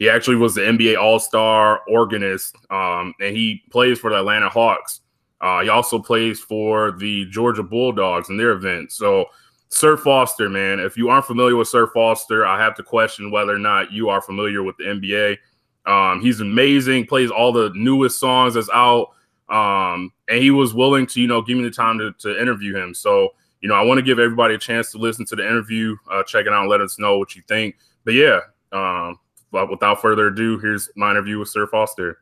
[0.00, 4.48] He actually was the NBA All Star organist, um, and he plays for the Atlanta
[4.48, 5.02] Hawks.
[5.40, 8.90] Uh, he also plays for the Georgia Bulldogs in their event.
[8.90, 9.26] So,
[9.68, 13.54] Sir Foster, man, if you aren't familiar with Sir Foster, I have to question whether
[13.54, 15.36] or not you are familiar with the NBA.
[15.86, 19.12] Um, he's amazing, plays all the newest songs that's out
[19.50, 22.76] um, and he was willing to, you know, give me the time to, to interview
[22.76, 22.94] him.
[22.94, 25.96] So, you know, I want to give everybody a chance to listen to the interview,
[26.10, 27.76] uh, check it out, and let us know what you think.
[28.04, 28.40] But yeah,
[28.72, 29.18] um,
[29.52, 32.18] without further ado, here's my interview with Sir Foster.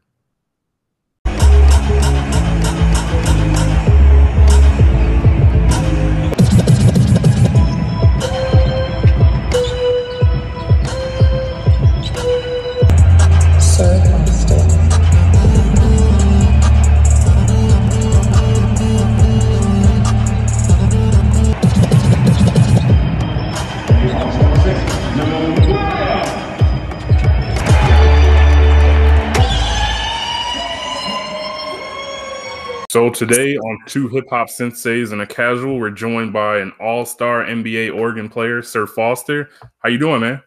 [32.91, 37.45] So today on two hip hop senseis and a casual, we're joined by an all-star
[37.45, 39.51] NBA organ player, Sir Foster.
[39.81, 40.43] How you doing, man?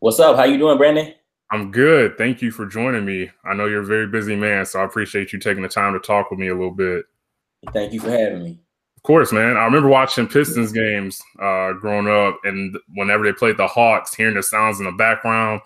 [0.00, 0.36] What's up?
[0.36, 1.14] How you doing, Brandon?
[1.50, 2.18] I'm good.
[2.18, 3.30] Thank you for joining me.
[3.46, 6.00] I know you're a very busy man, so I appreciate you taking the time to
[6.00, 7.06] talk with me a little bit.
[7.72, 8.58] Thank you for having me.
[8.98, 9.56] Of course, man.
[9.56, 14.34] I remember watching Pistons games uh, growing up, and whenever they played the Hawks, hearing
[14.34, 15.62] the sounds in the background,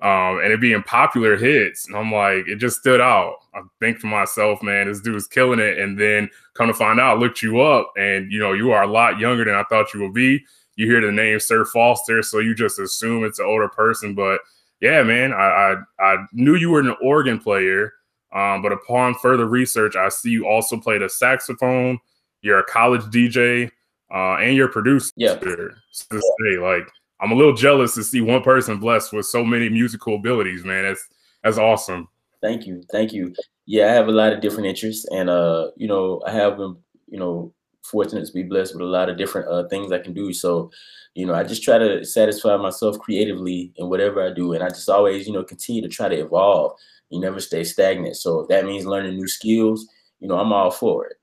[0.00, 3.34] um, and it being popular hits, and I'm like, it just stood out.
[3.54, 5.78] I think to myself, man, this dude is killing it.
[5.78, 8.84] And then come to find out, I looked you up, and you know, you are
[8.84, 10.44] a lot younger than I thought you would be.
[10.76, 14.14] you hear the name Sir Foster, so you just assume it's an older person.
[14.14, 14.40] But
[14.80, 17.92] yeah, man, I I, I knew you were an organ player,
[18.32, 21.98] um, but upon further research, I see you also played a saxophone.
[22.42, 23.68] You're a college DJ,
[24.14, 25.12] uh, and you're a producer.
[25.16, 25.34] Yeah.
[25.34, 25.72] To
[26.12, 26.88] say, like
[27.20, 30.84] I'm a little jealous to see one person blessed with so many musical abilities, man.
[30.84, 31.08] That's
[31.42, 32.08] that's awesome.
[32.40, 33.34] Thank you, thank you.
[33.66, 36.76] Yeah, I have a lot of different interests, and uh, you know, I have been,
[37.08, 37.52] you know,
[37.82, 40.32] fortunate to be blessed with a lot of different uh, things I can do.
[40.32, 40.70] So,
[41.14, 44.68] you know, I just try to satisfy myself creatively in whatever I do, and I
[44.68, 46.78] just always, you know, continue to try to evolve.
[47.10, 48.16] You never stay stagnant.
[48.16, 49.88] So if that means learning new skills,
[50.20, 51.16] you know, I'm all for it.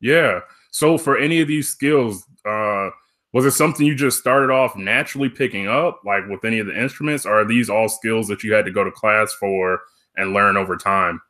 [0.00, 0.40] Yeah.
[0.70, 2.90] So for any of these skills, uh,
[3.32, 6.80] was it something you just started off naturally picking up, like with any of the
[6.80, 9.80] instruments, or are these all skills that you had to go to class for
[10.16, 11.20] and learn over time?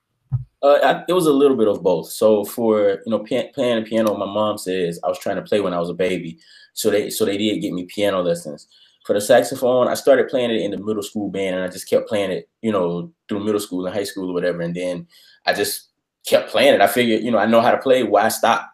[0.63, 2.11] Uh, I, it was a little bit of both.
[2.11, 5.61] So for you know playing the piano, my mom says I was trying to play
[5.61, 6.39] when I was a baby,
[6.73, 8.67] so they so they did get me piano lessons.
[9.07, 11.89] For the saxophone, I started playing it in the middle school band, and I just
[11.89, 14.61] kept playing it, you know, through middle school and high school or whatever.
[14.61, 15.07] And then
[15.47, 15.89] I just
[16.27, 16.81] kept playing it.
[16.83, 18.03] I figured, you know, I know how to play.
[18.03, 18.71] Why stop?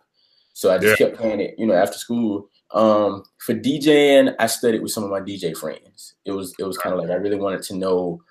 [0.52, 1.06] So I just yeah.
[1.06, 2.50] kept playing it, you know, after school.
[2.76, 6.14] Um, for DJing, I studied with some of my DJ friends.
[6.26, 8.22] It was it was kind of like I really wanted to know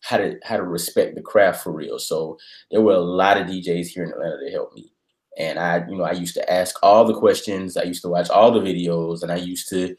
[0.00, 2.00] how to how to respect the craft for real.
[2.00, 2.36] So
[2.72, 4.92] there were a lot of DJs here in Atlanta that helped me.
[5.38, 8.28] And I, you know, I used to ask all the questions, I used to watch
[8.28, 9.96] all the videos, and I used to,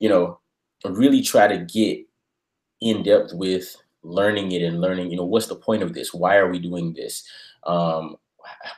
[0.00, 0.40] you know,
[0.84, 2.00] really try to get
[2.80, 6.12] in depth with learning it and learning, you know, what's the point of this?
[6.12, 7.22] Why are we doing this?
[7.64, 8.16] Um,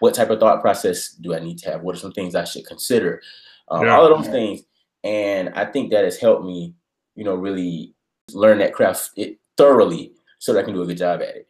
[0.00, 1.82] what type of thought process do I need to have?
[1.82, 3.22] What are some things I should consider?
[3.68, 3.96] Um, yeah.
[3.96, 4.62] All of those things.
[5.02, 6.74] And I think that has helped me,
[7.14, 7.94] you know, really
[8.32, 11.46] learn that craft it thoroughly so that I can do a good job at it.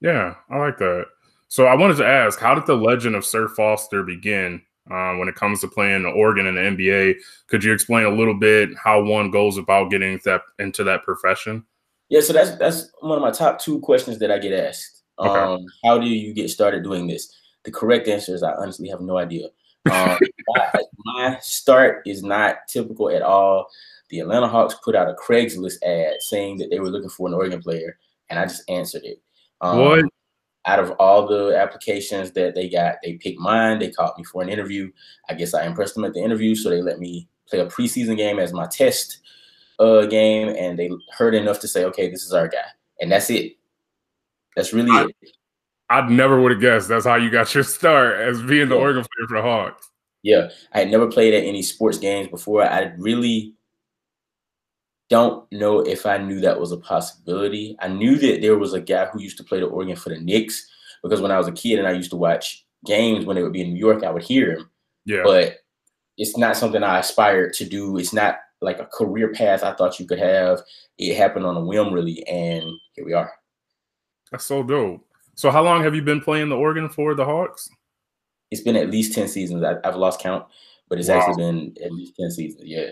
[0.00, 1.06] Yeah, I like that.
[1.48, 5.28] So I wanted to ask, how did the legend of Sir Foster begin uh, when
[5.28, 7.16] it comes to playing the organ in the NBA?
[7.46, 11.64] Could you explain a little bit how one goes about getting that into that profession?
[12.08, 15.02] Yeah, so that's that's one of my top two questions that I get asked.
[15.18, 15.28] Okay.
[15.28, 17.32] Um, how do you get started doing this?
[17.64, 19.48] The correct answer is I honestly have no idea.
[19.90, 20.18] Um,
[20.48, 23.68] my, my start is not typical at all
[24.12, 27.34] the Atlanta Hawks put out a Craigslist ad saying that they were looking for an
[27.34, 29.20] organ player, and I just answered it.
[29.62, 30.04] Um, what?
[30.66, 33.78] Out of all the applications that they got, they picked mine.
[33.78, 34.92] They called me for an interview.
[35.30, 38.16] I guess I impressed them at the interview, so they let me play a preseason
[38.18, 39.20] game as my test
[39.78, 42.68] uh, game, and they heard enough to say, "Okay, this is our guy,"
[43.00, 43.56] and that's it.
[44.54, 45.36] That's really I, it.
[45.92, 49.04] I never would have guessed that's how you got your start as being the organ
[49.04, 49.90] player for the Hawks.
[50.22, 52.64] Yeah, I had never played at any sports games before.
[52.64, 53.54] I really
[55.10, 57.76] don't know if I knew that was a possibility.
[57.80, 60.18] I knew that there was a guy who used to play the organ for the
[60.18, 60.66] Knicks
[61.02, 63.52] because when I was a kid and I used to watch games when they would
[63.52, 64.70] be in New York, I would hear him.
[65.04, 65.22] Yeah.
[65.24, 65.56] But
[66.16, 67.98] it's not something I aspired to do.
[67.98, 70.62] It's not like a career path I thought you could have.
[70.96, 73.32] It happened on a whim, really, and here we are.
[74.30, 75.04] That's so dope.
[75.34, 77.68] So, how long have you been playing the organ for the Hawks?
[78.50, 79.64] It's been at least ten seasons.
[79.64, 80.46] I, have lost count,
[80.88, 81.18] but it's wow.
[81.18, 82.64] actually been at least ten seasons.
[82.64, 82.90] Yeah,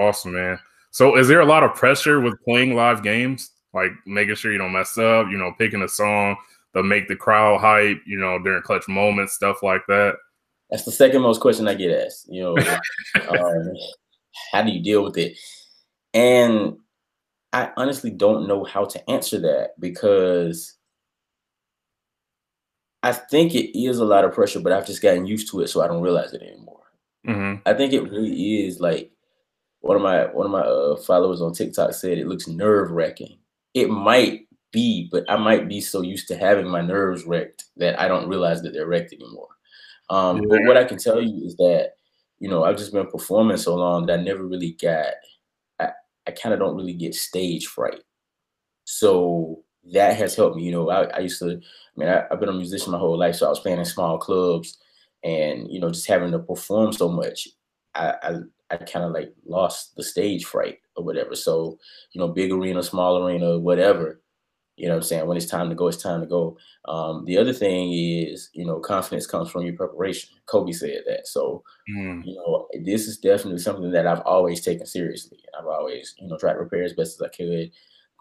[0.00, 0.58] awesome, man.
[0.90, 3.50] So is there a lot of pressure with playing live games?
[3.74, 6.36] Like making sure you don't mess up, you know, picking a song
[6.72, 10.14] that make the crowd hype, you know, during clutch moments, stuff like that.
[10.70, 12.26] That's the second most question I get asked.
[12.28, 12.56] You know,
[13.28, 13.74] um,
[14.52, 15.36] how do you deal with it?
[16.14, 16.76] And
[17.52, 20.74] I honestly don't know how to answer that because
[23.02, 25.68] I think it is a lot of pressure, but I've just gotten used to it,
[25.68, 26.82] so I don't realize it anymore.
[27.26, 27.60] Mm-hmm.
[27.66, 29.10] I think it really is like
[29.80, 33.38] one of my one of my uh, followers on TikTok said it looks nerve wracking.
[33.74, 37.98] It might be, but I might be so used to having my nerves wrecked that
[38.00, 39.48] I don't realize that they're wrecked anymore.
[40.10, 40.46] Um, yeah.
[40.48, 41.92] But what I can tell you is that
[42.38, 45.14] you know I've just been performing so long that I never really got.
[45.78, 45.90] I,
[46.26, 48.02] I kind of don't really get stage fright.
[48.84, 50.64] So that has helped me.
[50.64, 51.50] You know, I, I used to.
[51.50, 53.84] I mean, I, have been a musician my whole life, so I was playing in
[53.84, 54.78] small clubs,
[55.22, 57.48] and you know, just having to perform so much.
[57.94, 58.38] I, I
[58.70, 61.34] I kind of like lost the stage fright or whatever.
[61.34, 61.78] So,
[62.12, 64.20] you know, big arena, small arena, whatever.
[64.76, 65.26] You know what I'm saying?
[65.26, 66.58] When it's time to go, it's time to go.
[66.86, 70.36] Um, the other thing is, you know, confidence comes from your preparation.
[70.46, 71.26] Kobe said that.
[71.26, 72.22] So, mm.
[72.26, 75.38] you know, this is definitely something that I've always taken seriously.
[75.58, 77.70] I've always, you know, tried to prepare as best as I could,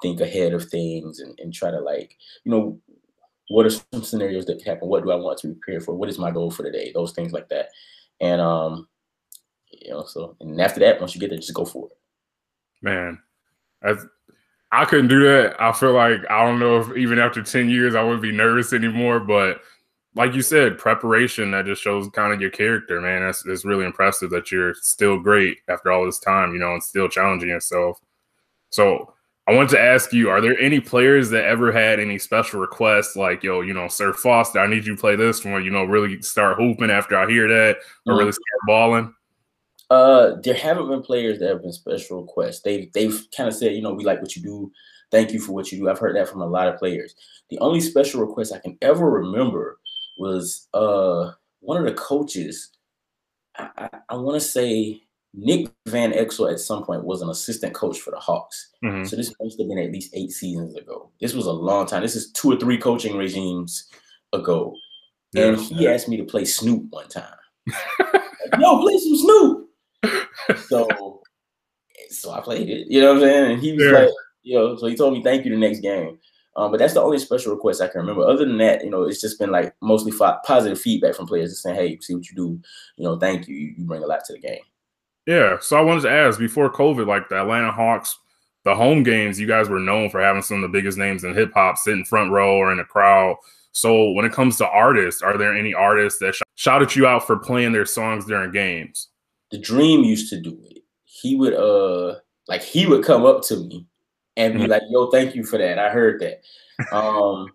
[0.01, 2.79] think ahead of things and, and try to like, you know,
[3.49, 4.87] what are some scenarios that could happen?
[4.87, 5.95] What do I want to prepare for?
[5.95, 6.91] What is my goal for today?
[6.93, 7.69] Those things like that.
[8.21, 8.87] And um,
[9.69, 11.97] you know, so and after that, once you get there, just go for it.
[12.81, 13.19] Man,
[13.83, 14.05] as
[14.71, 15.55] I couldn't do that.
[15.61, 18.73] I feel like I don't know if even after 10 years I wouldn't be nervous
[18.73, 19.61] anymore, but
[20.15, 23.21] like you said, preparation that just shows kind of your character, man.
[23.21, 26.83] That's it's really impressive that you're still great after all this time, you know, and
[26.83, 27.99] still challenging yourself.
[28.69, 29.13] So
[29.47, 33.15] I wanted to ask you, are there any players that ever had any special requests
[33.15, 35.83] like, yo, you know, Sir Foster, I need you to play this one, you know,
[35.83, 38.19] really start hooping after I hear that or mm-hmm.
[38.19, 39.13] really start balling?
[39.91, 42.61] Uh, there haven't been players that have been special requests.
[42.61, 44.71] They they've kind of said, you know, we like what you do.
[45.11, 45.89] Thank you for what you do.
[45.89, 47.13] I've heard that from a lot of players.
[47.51, 49.77] The only special request I can ever remember
[50.17, 52.71] was uh one of the coaches.
[53.57, 55.03] I, I, I want to say
[55.37, 58.71] Nick Van Exel at some point was an assistant coach for the Hawks.
[58.83, 59.03] Mm-hmm.
[59.05, 61.11] So this must have been at least eight seasons ago.
[61.19, 62.01] This was a long time.
[62.01, 63.89] This is two or three coaching regimes
[64.33, 64.75] ago.
[65.33, 65.47] Yeah.
[65.47, 67.35] And he asked me to play Snoop one time.
[68.59, 69.69] Yo, play some Snoop.
[70.67, 71.21] so
[72.09, 72.87] so I played it.
[72.87, 73.51] You know what I'm saying?
[73.51, 73.91] And he was yeah.
[73.91, 74.09] like,
[74.43, 76.17] you know, so he told me thank you the next game.
[76.57, 78.23] Um, but that's the only special request I can remember.
[78.23, 80.13] Other than that, you know, it's just been like mostly
[80.45, 82.61] positive feedback from players just saying, "Hey, see what you do.
[82.95, 83.55] You know, thank you.
[83.55, 84.61] You bring a lot to the game."
[85.25, 85.57] Yeah.
[85.59, 88.17] So I wanted to ask before COVID, like the Atlanta Hawks,
[88.63, 91.33] the home games, you guys were known for having some of the biggest names in
[91.33, 93.37] hip hop sitting front row or in the crowd.
[93.71, 97.27] So when it comes to artists, are there any artists that sh- shouted you out
[97.27, 99.09] for playing their songs during games?
[99.51, 100.83] The Dream used to do it.
[101.03, 102.15] He would uh
[102.47, 103.85] like he would come up to me
[104.37, 104.71] and be mm-hmm.
[104.71, 105.79] like, "Yo, thank you for that.
[105.79, 106.41] I heard that."
[106.91, 107.51] Um,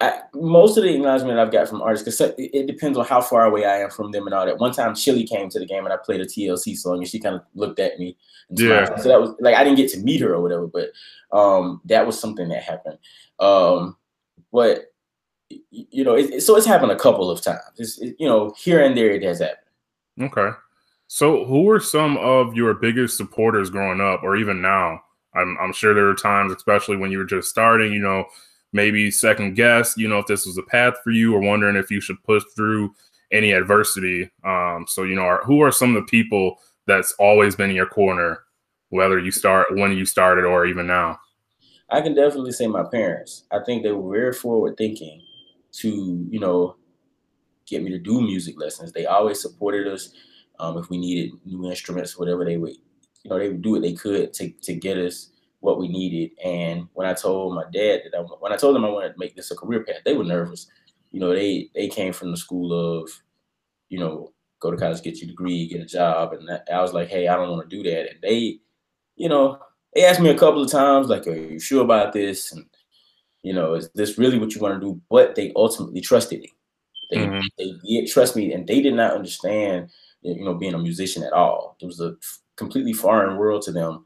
[0.00, 3.20] I, most of the acknowledgement I've got from artists, because it, it, depends on how
[3.20, 4.58] far away I am from them and all that.
[4.58, 7.20] One time, Chilli came to the game and I played a TLC song, and she
[7.20, 8.16] kind of looked at me.
[8.48, 8.96] yeah.
[8.96, 10.90] So that was like I didn't get to meet her or whatever, but
[11.36, 12.98] um, that was something that happened.
[13.38, 13.96] Um,
[14.52, 14.86] but
[15.70, 17.60] you know, it, so it's happened a couple of times.
[17.76, 19.58] It's it, you know here and there it has happened.
[20.22, 20.50] Okay.
[21.08, 25.00] So, who were some of your biggest supporters growing up, or even now?
[25.34, 28.26] I'm, I'm sure there were times, especially when you were just starting, you know,
[28.72, 31.90] maybe second guess, you know, if this was a path for you or wondering if
[31.90, 32.94] you should push through
[33.32, 34.30] any adversity.
[34.44, 37.76] Um, so, you know, are, who are some of the people that's always been in
[37.76, 38.44] your corner,
[38.90, 41.18] whether you start when you started or even now?
[41.90, 43.44] I can definitely say my parents.
[43.50, 45.22] I think they were very forward thinking
[45.72, 46.76] to, you know,
[47.66, 48.92] get me to do music lessons.
[48.92, 50.12] They always supported us.
[50.58, 52.74] Um, if we needed new instruments, whatever they would,
[53.22, 55.30] you know, they would do what they could to, to get us
[55.60, 56.32] what we needed.
[56.44, 59.18] And when I told my dad that I, when I told them I wanted to
[59.18, 60.66] make this a career path, they were nervous.
[61.12, 63.10] You know, they they came from the school of,
[63.88, 67.08] you know, go to college, get your degree, get a job, and I was like,
[67.08, 68.10] hey, I don't want to do that.
[68.10, 68.58] And they,
[69.16, 69.58] you know,
[69.94, 72.52] they asked me a couple of times, like, are you sure about this?
[72.52, 72.64] And
[73.42, 75.00] you know, is this really what you want to do?
[75.10, 76.52] But they ultimately trusted me.
[77.10, 77.46] They, mm-hmm.
[77.58, 79.90] they did trust me, and they did not understand,
[80.22, 81.76] you know, being a musician at all.
[81.80, 82.16] It was a
[82.56, 84.04] completely foreign world to them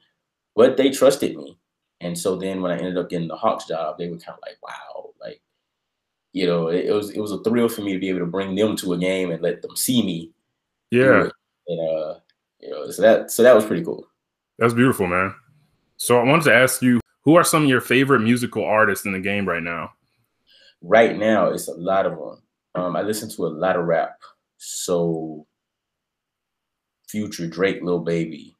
[0.55, 1.59] but they trusted me.
[2.01, 4.43] And so then when I ended up getting the Hawks job, they were kind of
[4.43, 5.41] like, wow, like,
[6.33, 8.27] you know, it, it, was it was a thrill for me to be able to
[8.27, 10.31] bring them to a game and let them see me.
[10.91, 11.29] Yeah.
[11.67, 12.19] And uh,
[12.61, 14.07] you know, so that so that was pretty cool.
[14.59, 15.35] That's beautiful, man.
[15.97, 19.13] So I wanted to ask you, who are some of your favorite musical artists in
[19.13, 19.93] the game right now?
[20.83, 22.43] Right now, it's a lot of them.
[22.75, 24.19] Um, I listen to a lot of rap.
[24.59, 25.47] So
[27.09, 28.57] Future, Drake, Lil Baby,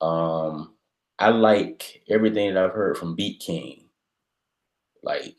[0.00, 0.74] um,
[1.20, 3.84] I like everything that I've heard from Beat King.
[5.02, 5.36] Like,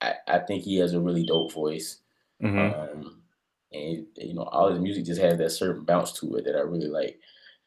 [0.00, 1.98] I, I think he has a really dope voice.
[2.42, 2.80] Mm-hmm.
[2.80, 3.22] Um,
[3.72, 6.60] and you know, all his music just has that certain bounce to it that I
[6.60, 7.18] really like.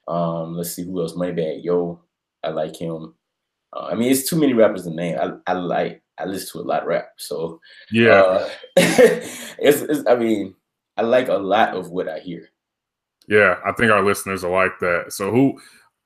[0.07, 1.13] Um, let's see who else.
[1.13, 1.99] Moneybagg Yo,
[2.43, 3.13] I like him.
[3.73, 5.17] Uh, I mean, it's too many rappers to name.
[5.19, 6.01] I, I like.
[6.17, 7.59] I listen to a lot of rap, so
[7.91, 8.21] yeah.
[8.21, 10.07] Uh, it's, it's.
[10.07, 10.55] I mean,
[10.95, 12.49] I like a lot of what I hear.
[13.27, 15.11] Yeah, I think our listeners are like that.
[15.11, 15.59] So who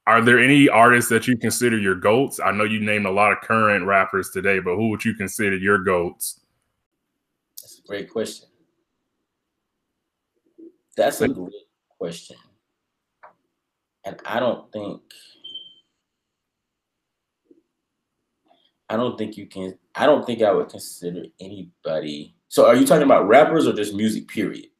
[0.07, 2.39] are there any artists that you consider your goats?
[2.39, 5.55] I know you named a lot of current rappers today, but who would you consider
[5.55, 6.41] your goats?
[7.61, 8.47] That's a great question.
[10.97, 11.53] That's a great
[11.99, 12.37] question.
[14.03, 15.01] And I don't think
[18.89, 22.35] I don't think you can I don't think I would consider anybody.
[22.47, 24.70] So are you talking about rappers or just music period?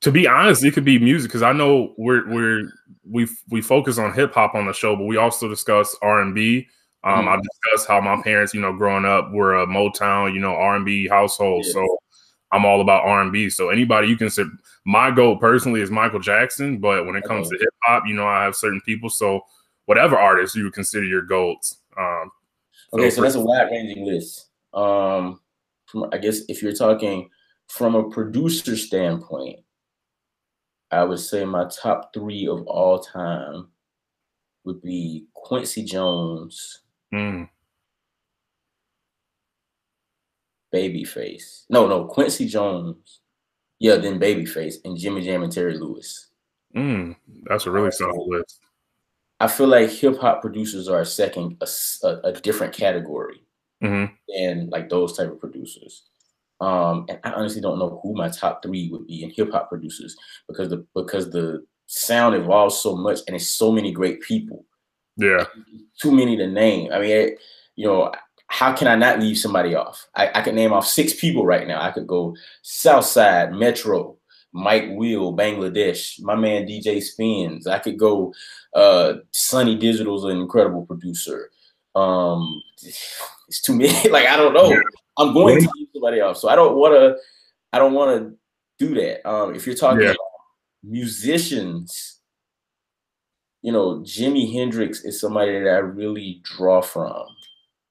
[0.00, 2.70] To be honest, it could be music because I know we're we're
[3.04, 6.34] we we focus on hip hop on the show, but we also discuss R and
[6.34, 6.68] B.
[7.04, 7.28] Um, mm-hmm.
[7.28, 10.76] I discuss how my parents, you know, growing up, were a Motown, you know, R
[10.76, 11.64] and B household.
[11.64, 11.86] So
[12.52, 13.50] I'm all about R and B.
[13.50, 14.50] So anybody you consider
[14.84, 17.56] my goal personally is Michael Jackson, but when it comes okay.
[17.56, 19.10] to hip hop, you know, I have certain people.
[19.10, 19.42] So
[19.86, 21.78] whatever artist you would consider your goals.
[21.98, 22.30] Um,
[22.92, 24.48] okay, so that's a wide ranging list.
[24.74, 25.40] Um,
[25.86, 27.30] from I guess if you're talking
[27.68, 29.60] from a producer standpoint,
[30.90, 33.68] I would say my top three of all time
[34.64, 36.82] would be Quincy Jones,
[37.12, 37.48] mm.
[40.74, 41.64] Babyface.
[41.70, 43.20] No, no, Quincy Jones.
[43.78, 46.28] Yeah, then Babyface and Jimmy Jam and Terry Lewis.
[46.76, 48.60] Mm, that's a really solid list.
[49.40, 53.40] I feel like hip hop producers are a second, a, a, a different category
[53.82, 54.12] mm-hmm.
[54.28, 56.04] than like those type of producers.
[56.60, 59.68] Um, and I honestly don't know who my top three would be in hip hop
[59.68, 60.16] producers
[60.48, 64.64] because the because the sound evolves so much and it's so many great people.
[65.16, 65.44] Yeah,
[66.00, 66.92] too many to name.
[66.92, 67.38] I mean, it,
[67.76, 68.12] you know,
[68.48, 70.06] how can I not leave somebody off?
[70.14, 71.80] I, I could name off six people right now.
[71.80, 74.16] I could go Southside, Metro,
[74.52, 77.66] Mike Will, Bangladesh, my man DJ Spinz.
[77.66, 78.32] I could go
[78.74, 81.50] uh Sonny Digital's an incredible producer.
[81.94, 82.62] Um
[83.48, 84.08] it's too many.
[84.10, 84.80] like I don't know.
[85.18, 85.68] I'm going to
[85.98, 86.36] somebody off.
[86.36, 87.16] So I don't wanna
[87.72, 88.32] I don't wanna
[88.78, 89.28] do that.
[89.28, 90.10] Um if you're talking yeah.
[90.10, 90.18] about
[90.82, 92.20] musicians,
[93.62, 97.26] you know, Jimi Hendrix is somebody that I really draw from.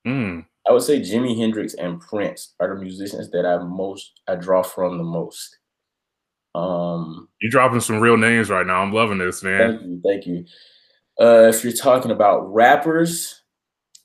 [0.08, 0.45] Mm.
[0.68, 4.64] I would say Jimi Hendrix and Prince are the musicians that I most I draw
[4.64, 5.58] from the most.
[6.55, 8.82] Um, you're dropping some real names right now.
[8.82, 9.78] I'm loving this, man.
[9.78, 10.45] Thank you, thank you.
[11.20, 13.41] Uh, if you're talking about rappers,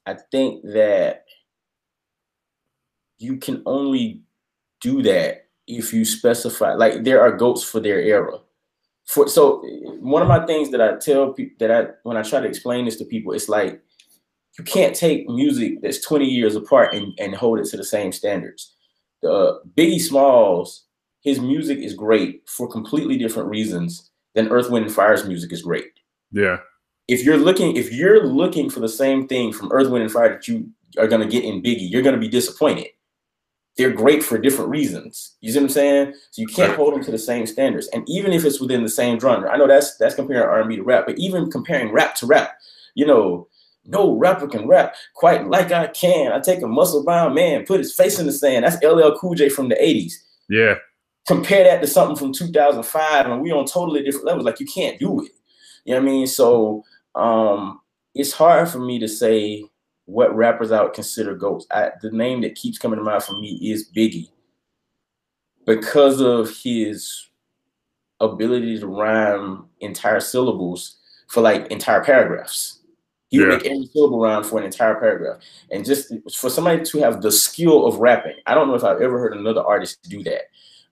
[0.07, 1.25] I think that
[3.23, 4.23] you can only
[4.81, 6.75] do that if you specify.
[6.75, 8.39] Like there are goats for their era.
[9.07, 9.63] For so,
[10.01, 12.85] one of my things that I tell people that I when I try to explain
[12.85, 13.81] this to people, it's like
[14.59, 18.13] you can't take music that's 20 years apart and, and hold it to the same
[18.13, 18.75] standards.
[19.23, 20.85] The Biggie Smalls,
[21.23, 25.63] his music is great for completely different reasons than Earth, Wind, and Fire's music is
[25.63, 25.87] great.
[26.33, 26.59] Yeah.
[27.09, 30.31] If you're looking, if you're looking for the same thing from Earth, Wind, and Fire
[30.35, 32.89] that you are gonna get in Biggie, you're gonna be disappointed.
[33.79, 35.37] They're great for different reasons.
[35.41, 36.15] You see what I'm saying?
[36.31, 37.89] So you can't hold them to the same standards.
[37.89, 40.83] And even if it's within the same genre, I know that's that's comparing R&B to
[40.83, 42.59] rap, but even comparing rap to rap,
[42.95, 43.49] you know,
[43.85, 46.33] no rapper can rap quite like I can.
[46.33, 48.65] I take a muscle bound man, put his face in the sand.
[48.65, 50.13] That's LL Cool J from the 80s.
[50.49, 50.75] Yeah.
[51.27, 54.45] Compare that to something from 2005, and we're on totally different levels.
[54.45, 55.33] Like you can't do it.
[55.85, 56.27] You know what I mean?
[56.27, 57.81] So um,
[58.15, 59.65] it's hard for me to say
[60.13, 61.67] what rappers I would consider goats.
[61.71, 64.29] I, the name that keeps coming to mind for me is Biggie
[65.67, 67.29] because of his
[68.21, 70.97] ability to rhyme entire syllables
[71.29, 72.81] for like entire paragraphs.
[73.29, 75.39] He would make every syllable rhyme for an entire paragraph.
[75.71, 79.01] And just for somebody to have the skill of rapping, I don't know if I've
[79.01, 80.43] ever heard another artist do that.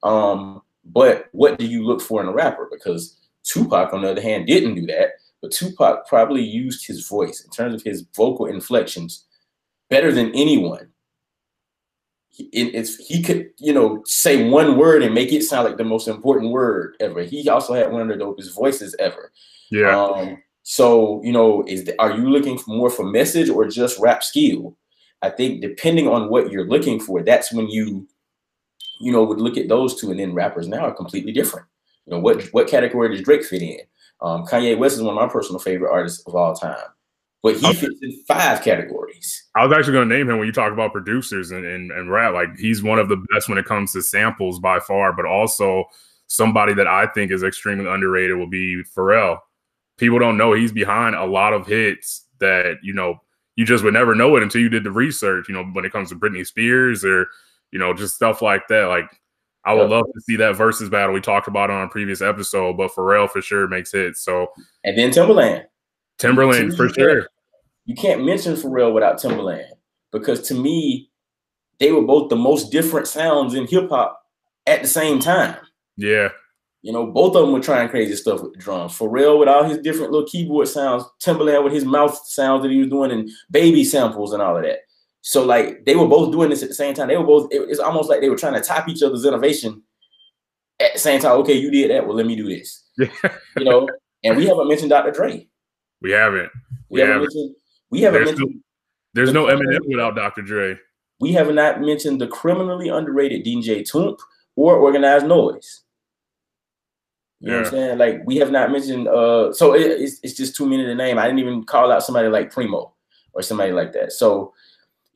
[0.06, 2.66] Um, but what do you look for in a rapper?
[2.72, 5.10] Because Tupac, on the other hand, didn't do that.
[5.42, 9.26] But Tupac probably used his voice in terms of his vocal inflections
[9.88, 10.88] better than anyone.
[12.28, 15.84] He, it's he could you know say one word and make it sound like the
[15.84, 17.22] most important word ever.
[17.22, 19.32] He also had one of the dopest voices ever.
[19.70, 19.98] Yeah.
[19.98, 23.98] Um, so, you know, is the, are you looking for more for message or just
[23.98, 24.76] rap skill?
[25.22, 28.06] I think depending on what you're looking for, that's when you,
[29.00, 31.66] you know, would look at those two, and then rappers now are completely different.
[32.06, 33.80] You know, what what category does Drake fit in?
[34.22, 36.76] Um, Kanye West is one of my personal favorite artists of all time,
[37.42, 39.48] but he fits in five categories.
[39.56, 42.10] I was actually going to name him when you talk about producers and, and, and
[42.10, 42.34] rap.
[42.34, 45.84] Like he's one of the best when it comes to samples by far, but also
[46.26, 49.38] somebody that I think is extremely underrated will be Pharrell
[50.00, 53.20] people don't know he's behind a lot of hits that you know
[53.54, 55.46] you just would never know it until you did the research.
[55.48, 57.28] You know, when it comes to Britney Spears or
[57.70, 58.86] you know just stuff like that.
[58.86, 59.19] Like
[59.64, 62.76] I would love to see that versus battle we talked about on a previous episode,
[62.76, 64.16] but Pharrell for sure makes it.
[64.16, 64.48] So
[64.84, 65.66] and then Timberland.
[66.18, 67.28] Timberland for sure.
[67.84, 69.74] You can't mention Pharrell without Timberland
[70.12, 71.10] because to me,
[71.78, 74.22] they were both the most different sounds in hip hop
[74.66, 75.56] at the same time.
[75.96, 76.30] Yeah.
[76.82, 78.96] You know, both of them were trying crazy stuff with the drums.
[78.96, 82.78] Pharrell with all his different little keyboard sounds, Timberland with his mouth sounds that he
[82.78, 84.78] was doing, and baby samples and all of that.
[85.22, 87.08] So like they were both doing this at the same time.
[87.08, 87.52] They were both.
[87.52, 89.82] It, it's almost like they were trying to top each other's innovation
[90.80, 91.32] at the same time.
[91.40, 92.06] Okay, you did that.
[92.06, 92.84] Well, let me do this.
[92.96, 93.08] you
[93.58, 93.88] know,
[94.24, 95.10] and we haven't mentioned Dr.
[95.10, 95.46] Dre.
[96.00, 96.50] We haven't.
[96.88, 97.54] We, we haven't, mentioned.
[97.90, 98.54] We haven't there's mentioned.
[98.54, 98.60] No,
[99.14, 100.42] there's the no Eminem without Dr.
[100.42, 100.78] Dre.
[101.20, 104.18] We have not mentioned the criminally underrated DJ Toomp
[104.56, 105.82] or Organized Noise.
[107.40, 107.52] You yeah.
[107.52, 107.98] know what I'm saying?
[107.98, 111.18] Like we have not mentioned uh so it, it's it's just too many to name.
[111.18, 112.94] I didn't even call out somebody like Primo
[113.32, 114.12] or somebody like that.
[114.12, 114.52] So,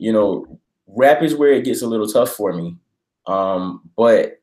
[0.04, 2.76] you know, rap is where it gets a little tough for me.
[3.26, 4.42] Um, but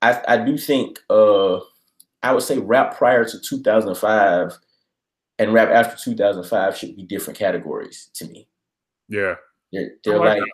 [0.00, 1.56] I I do think uh
[2.22, 4.56] I would say rap prior to 2005
[5.38, 8.48] and rap after 2005 should be different categories to me.
[9.10, 9.34] Yeah.
[9.70, 10.50] They're, they're like, like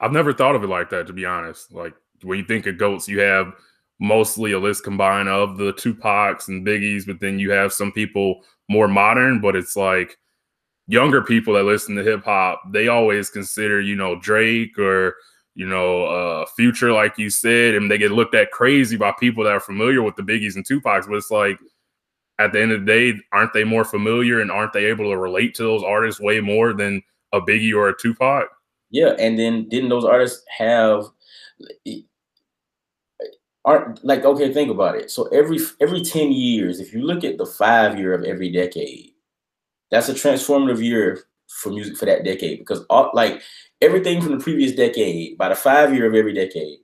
[0.00, 1.70] I've never thought of it like that to be honest.
[1.70, 1.92] Like
[2.22, 3.52] when you think of goats, you have
[4.00, 8.42] mostly a list combined of the Tupacs and Biggies, but then you have some people
[8.70, 10.16] more modern, but it's like
[10.92, 15.16] younger people that listen to hip hop, they always consider, you know, Drake or
[15.54, 19.44] you know, uh, Future, like you said, and they get looked at crazy by people
[19.44, 21.06] that are familiar with the Biggies and Tupacs.
[21.06, 21.58] But it's like,
[22.38, 25.18] at the end of the day, aren't they more familiar and aren't they able to
[25.18, 28.48] relate to those artists way more than a Biggie or a Tupac?
[28.90, 31.04] Yeah, and then didn't those artists have
[33.64, 34.52] aren't like okay?
[34.52, 35.10] Think about it.
[35.10, 39.11] So every every ten years, if you look at the five year of every decade,
[39.92, 43.42] that's a transformative year for music for that decade because all, like
[43.80, 46.78] everything from the previous decade, by the five year of every decade,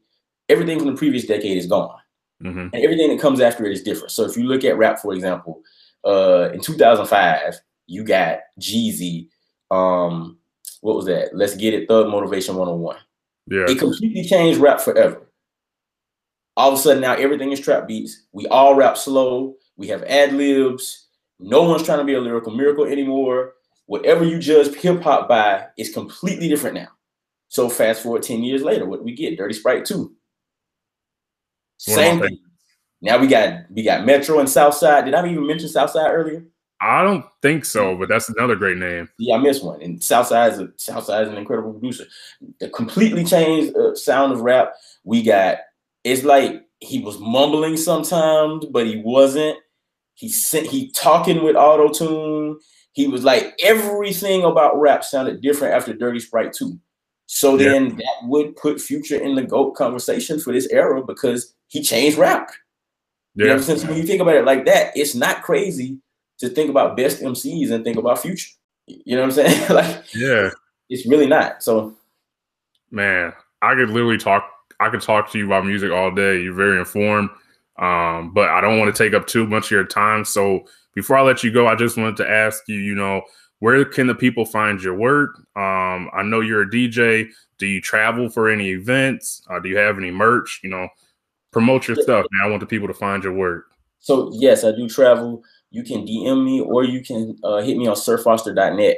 [0.48, 1.98] everything from the previous decade is gone.
[2.44, 2.68] Mm-hmm.
[2.72, 4.12] And everything that comes after it is different.
[4.12, 5.62] So if you look at rap, for example,
[6.04, 9.28] uh, in 2005, you got Jeezy.
[9.70, 10.38] Um,
[10.82, 11.34] what was that?
[11.34, 12.96] Let's get it, Thug Motivation 101.
[13.50, 13.64] Yeah.
[13.68, 15.32] It completely changed rap forever.
[16.56, 18.26] All of a sudden now everything is trap beats.
[18.32, 19.54] We all rap slow.
[19.76, 21.07] We have ad libs.
[21.38, 23.54] No one's trying to be a lyrical miracle anymore
[23.88, 26.88] whatever you judge hip hop by is completely different now.
[27.48, 29.36] So fast forward 10 years later, what we get?
[29.36, 30.14] Dirty Sprite 2.
[31.78, 32.38] Same thing.
[33.00, 35.04] Now we got we got Metro and Southside.
[35.04, 36.44] Did I even mention Southside earlier?
[36.80, 39.08] I don't think so, but that's another great name.
[39.18, 39.80] Yeah, I missed one.
[39.80, 42.04] And Southside is a Southside is an incredible producer.
[42.60, 44.74] The completely changed uh, sound of rap.
[45.04, 45.58] We got
[46.04, 49.58] it's like he was mumbling sometimes, but he wasn't.
[50.18, 52.58] He sent he talking with auto tune
[52.98, 56.76] he was like everything about rap sounded different after Dirty Sprite 2.
[57.26, 57.70] So yeah.
[57.70, 62.18] then that would put Future in the GOAT conversation for this era because he changed
[62.18, 62.50] rap.
[63.36, 63.44] Yeah.
[63.44, 65.98] You know, since when you think about it like that, it's not crazy
[66.38, 68.50] to think about best MCs and think about Future.
[68.88, 69.68] You know what I'm saying?
[69.70, 70.50] like, yeah,
[70.90, 71.62] it's really not.
[71.62, 71.94] So,
[72.90, 74.50] man, I could literally talk.
[74.80, 76.40] I could talk to you about music all day.
[76.42, 77.30] You're very informed,
[77.78, 80.24] um, but I don't want to take up too much of your time.
[80.24, 80.64] So,
[80.94, 83.22] before I let you go, I just wanted to ask you, you know,
[83.60, 85.36] where can the people find your work?
[85.56, 87.28] Um, I know you're a DJ.
[87.58, 89.42] Do you travel for any events?
[89.50, 90.60] Uh, do you have any merch?
[90.62, 90.88] You know,
[91.52, 92.26] promote your stuff.
[92.44, 93.66] I want the people to find your work.
[93.98, 95.42] So yes, I do travel.
[95.70, 98.96] You can DM me or you can uh, hit me on sirfoster.net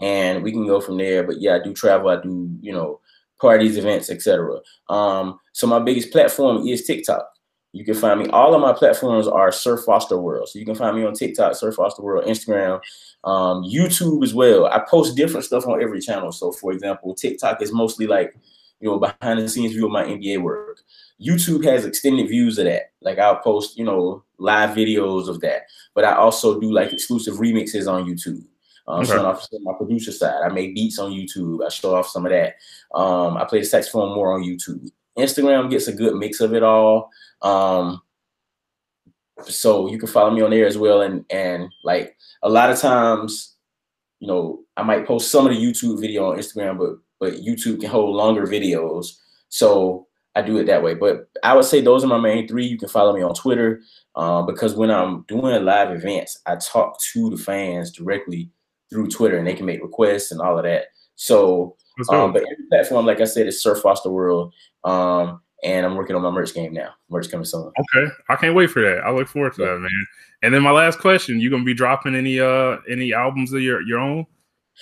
[0.00, 1.22] and we can go from there.
[1.22, 2.10] But yeah, I do travel.
[2.10, 3.00] I do, you know,
[3.40, 4.58] parties, events, etc.
[4.88, 7.26] Um, so my biggest platform is TikTok.
[7.72, 8.28] You can find me.
[8.30, 10.48] All of my platforms are Sir Foster World.
[10.48, 12.80] So you can find me on TikTok, Sir Foster World, Instagram,
[13.22, 14.66] um, YouTube as well.
[14.66, 16.32] I post different stuff on every channel.
[16.32, 18.34] So for example, TikTok is mostly like,
[18.80, 20.80] you know, behind the scenes view of my NBA work.
[21.20, 22.92] YouTube has extended views of that.
[23.02, 25.62] Like I'll post, you know, live videos of that.
[25.94, 28.44] But I also do like exclusive remixes on YouTube.
[28.88, 29.10] Um, okay.
[29.10, 30.42] showing off my producer side.
[30.42, 31.64] I make beats on YouTube.
[31.64, 32.56] I show off some of that.
[32.92, 34.90] Um, I play the saxophone more on YouTube.
[35.18, 37.10] Instagram gets a good mix of it all.
[37.42, 38.00] Um,
[39.44, 41.02] so you can follow me on there as well.
[41.02, 43.56] And and like a lot of times,
[44.20, 47.80] you know, I might post some of the YouTube video on Instagram, but but YouTube
[47.80, 49.16] can hold longer videos.
[49.48, 50.94] So I do it that way.
[50.94, 52.66] But I would say those are my main three.
[52.66, 53.82] You can follow me on Twitter
[54.14, 58.50] um, because when I'm doing live events, I talk to the fans directly
[58.90, 60.86] through Twitter and they can make requests and all of that.
[61.16, 61.76] So,
[62.08, 64.52] um, but every platform, like I said, is Sir Foster World.
[64.84, 66.90] Um, and I'm working on my merch game now.
[67.10, 67.70] Merch coming soon.
[67.78, 69.04] Okay, I can't wait for that.
[69.04, 69.68] I look forward to yeah.
[69.72, 70.06] that, man.
[70.42, 73.82] And then my last question: You gonna be dropping any uh any albums of your
[73.82, 74.26] your own?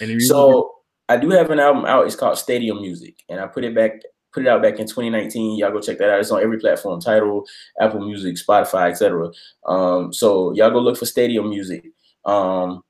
[0.01, 0.73] Any so
[1.09, 2.07] I do have an album out.
[2.07, 4.03] It's called Stadium Music, and I put it back
[4.33, 5.59] put it out back in 2019.
[5.59, 6.21] Y'all go check that out.
[6.21, 7.45] It's on every platform: Tidal,
[7.81, 9.31] Apple Music, Spotify, etc.
[9.67, 11.85] Um, so y'all go look for Stadium Music.
[12.25, 12.83] Um,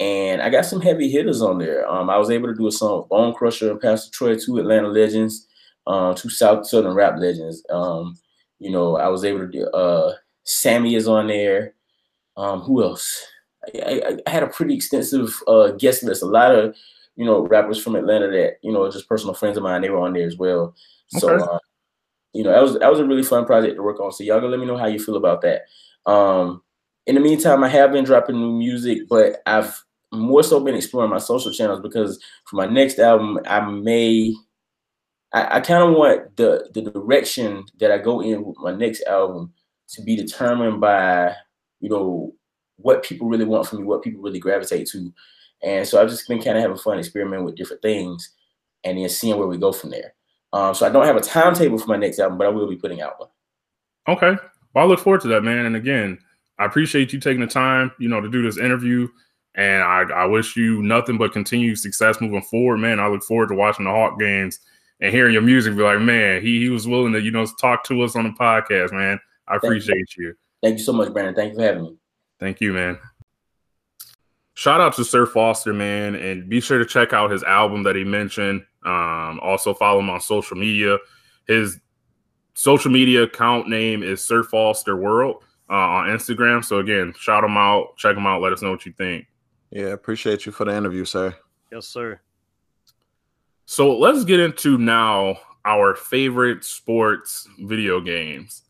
[0.00, 1.88] and I got some heavy hitters on there.
[1.88, 4.58] Um, I was able to do a song with Bone Crusher and Pastor Troy, two
[4.58, 5.48] Atlanta legends
[5.88, 7.64] uh, two South Southern rap legends.
[7.70, 8.16] Um,
[8.60, 9.66] you know, I was able to do.
[9.68, 11.74] Uh, Sammy is on there.
[12.36, 13.26] Um, who else?
[13.74, 16.22] I, I, I, had a pretty extensive uh, guest list.
[16.22, 16.76] A lot of
[17.16, 19.82] you know rappers from Atlanta that you know just personal friends of mine.
[19.82, 20.74] They were on there as well.
[21.08, 21.42] So okay.
[21.42, 21.58] uh,
[22.34, 24.12] you know that was that was a really fun project to work on.
[24.12, 25.62] So y'all gonna let me know how you feel about that.
[26.06, 26.62] Um,
[27.06, 29.82] in the meantime, I have been dropping new music, but I've
[30.12, 34.34] more so been exploring my social channels because for my next album, I may
[35.32, 39.02] I, I kind of want the the direction that I go in with my next
[39.04, 39.52] album
[39.90, 41.34] to be determined by
[41.80, 42.34] you know
[42.76, 45.12] what people really want from me, what people really gravitate to,
[45.62, 48.34] and so I've just been kind of having fun experimenting with different things,
[48.84, 50.14] and then seeing where we go from there.
[50.52, 52.76] Um, so I don't have a timetable for my next album, but I will be
[52.76, 53.28] putting out one.
[54.08, 54.40] Okay,
[54.74, 55.66] well I look forward to that, man.
[55.66, 56.18] And again,
[56.58, 59.08] I appreciate you taking the time, you know, to do this interview.
[59.58, 63.00] And I, I wish you nothing but continued success moving forward, man.
[63.00, 64.60] I look forward to watching the Hawk games
[65.00, 67.82] and hearing your music, be like, man, he, he was willing to, you know, talk
[67.86, 69.18] to us on the podcast, man.
[69.48, 70.34] I appreciate you.
[70.62, 71.34] Thank you so much, Brandon.
[71.34, 71.96] Thank you for having me.
[72.38, 73.00] Thank you, man.
[74.54, 77.96] Shout out to Sir Foster, man, and be sure to check out his album that
[77.96, 78.64] he mentioned.
[78.84, 80.98] Um, also follow him on social media.
[81.48, 81.80] His
[82.54, 86.64] social media account name is Sir Foster World uh, on Instagram.
[86.64, 89.27] So again, shout him out, check him out, let us know what you think.
[89.70, 91.34] Yeah, appreciate you for the interview, sir.
[91.70, 92.20] Yes, sir.
[93.66, 98.62] So let's get into now our favorite sports video games.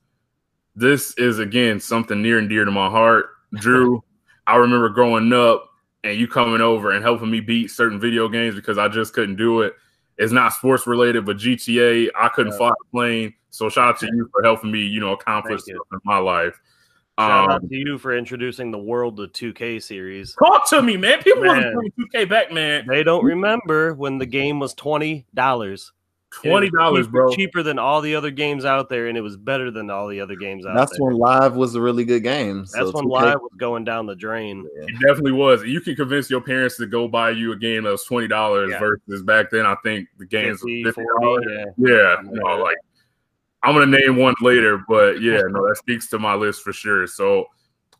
[0.75, 3.27] This is again something near and dear to my heart.
[3.55, 4.03] Drew,
[4.47, 5.69] I remember growing up
[6.03, 9.37] and you coming over and helping me beat certain video games because I just couldn't
[9.37, 9.75] do it.
[10.17, 12.59] It's not sports related, but GTA, I couldn't yeah.
[12.59, 13.35] fly a plane.
[13.51, 16.61] So shout out to you for helping me, you know, accomplish stuff in my life.
[17.19, 20.37] Shout um, out to you for introducing the world to 2K series.
[20.39, 21.21] Talk to me, man.
[21.21, 22.87] People want to bring 2K back, man.
[22.87, 25.93] They don't remember when the game was twenty dollars.
[26.31, 27.35] Twenty dollars, bro.
[27.35, 30.21] Cheaper than all the other games out there, and it was better than all the
[30.21, 30.77] other games out there.
[30.77, 31.07] That's there.
[31.07, 32.67] when live was a really good game.
[32.73, 33.11] That's when 2K...
[33.11, 34.65] live was going down the drain.
[34.77, 34.85] Yeah.
[34.85, 35.65] It definitely was.
[35.65, 38.71] You can convince your parents to go buy you a game that was twenty dollars
[38.71, 38.79] yeah.
[38.79, 39.67] versus back then.
[39.67, 42.23] I think the games 50, was 50 40, yeah, yeah.
[42.23, 42.77] You know, like
[43.63, 47.07] I'm gonna name one later, but yeah, no, that speaks to my list for sure.
[47.07, 47.47] So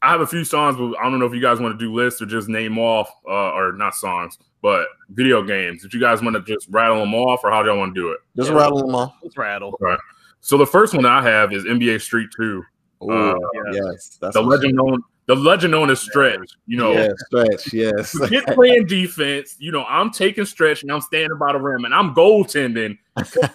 [0.03, 1.93] I have a few songs, but I don't know if you guys want to do
[1.93, 5.85] lists or just name off, uh, or not songs, but video games.
[5.85, 8.01] If you guys want to just rattle them off, or how do y'all want to
[8.01, 8.19] do it?
[8.37, 9.15] Just yeah, rattle them off.
[9.23, 9.77] Let's rattle.
[9.81, 9.99] Right.
[10.41, 12.63] So the first one I have is NBA Street Two.
[13.03, 13.37] Ooh, uh,
[13.73, 16.51] yes, the legend known the legend known as Stretch.
[16.67, 17.73] You know, yeah, Stretch.
[17.73, 19.57] Yes, get playing defense.
[19.59, 22.99] You know, I'm taking Stretch and I'm standing by the rim and I'm goaltending.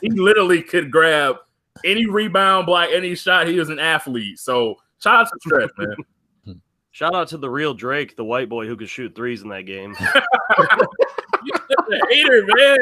[0.01, 1.37] he literally could grab
[1.85, 3.47] any rebound, block any shot.
[3.47, 4.39] He is an athlete.
[4.39, 5.95] So shout out to Stretch, man.
[6.91, 9.63] Shout out to the real Drake, the white boy who could shoot threes in that
[9.63, 9.95] game.
[12.09, 12.77] hater, man.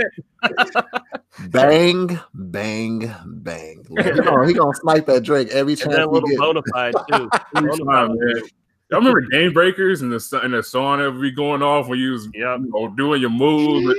[1.50, 3.86] bang, bang, bang.
[3.90, 5.96] You know, he gonna snipe at Drake every chance.
[5.96, 7.30] And that little bona fide too.
[7.56, 8.44] Bonafide, man.
[8.90, 11.98] Y'all remember Game Breakers and the and the song that would be going off when
[11.98, 12.60] you was yep.
[12.60, 13.98] you know, doing your moves.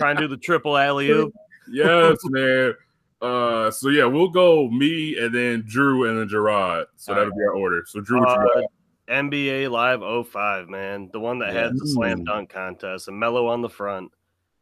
[0.00, 1.32] Trying to do the triple alley oop.
[1.70, 2.74] Yes, man.
[3.20, 6.86] Uh, so yeah, we'll go me and then Drew and then Gerard.
[6.96, 7.38] So All that'll right.
[7.38, 7.84] be our order.
[7.86, 8.62] So Drew, uh,
[9.08, 11.64] NBA Live 05, man, the one that yeah.
[11.64, 14.12] had the slam dunk contest and Melo on the front.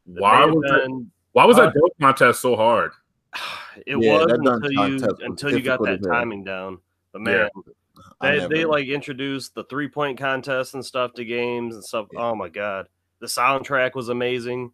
[0.07, 2.93] The why was that, why was uh, that dunk contest so hard?
[3.87, 6.77] It yeah, was until you until you got that timing down.
[7.11, 7.49] But man,
[8.23, 8.47] yeah.
[8.47, 12.09] they, they like introduced the three point contest and stuff to games and stuff.
[12.15, 12.89] Oh my god,
[13.21, 14.73] the soundtrack was amazing.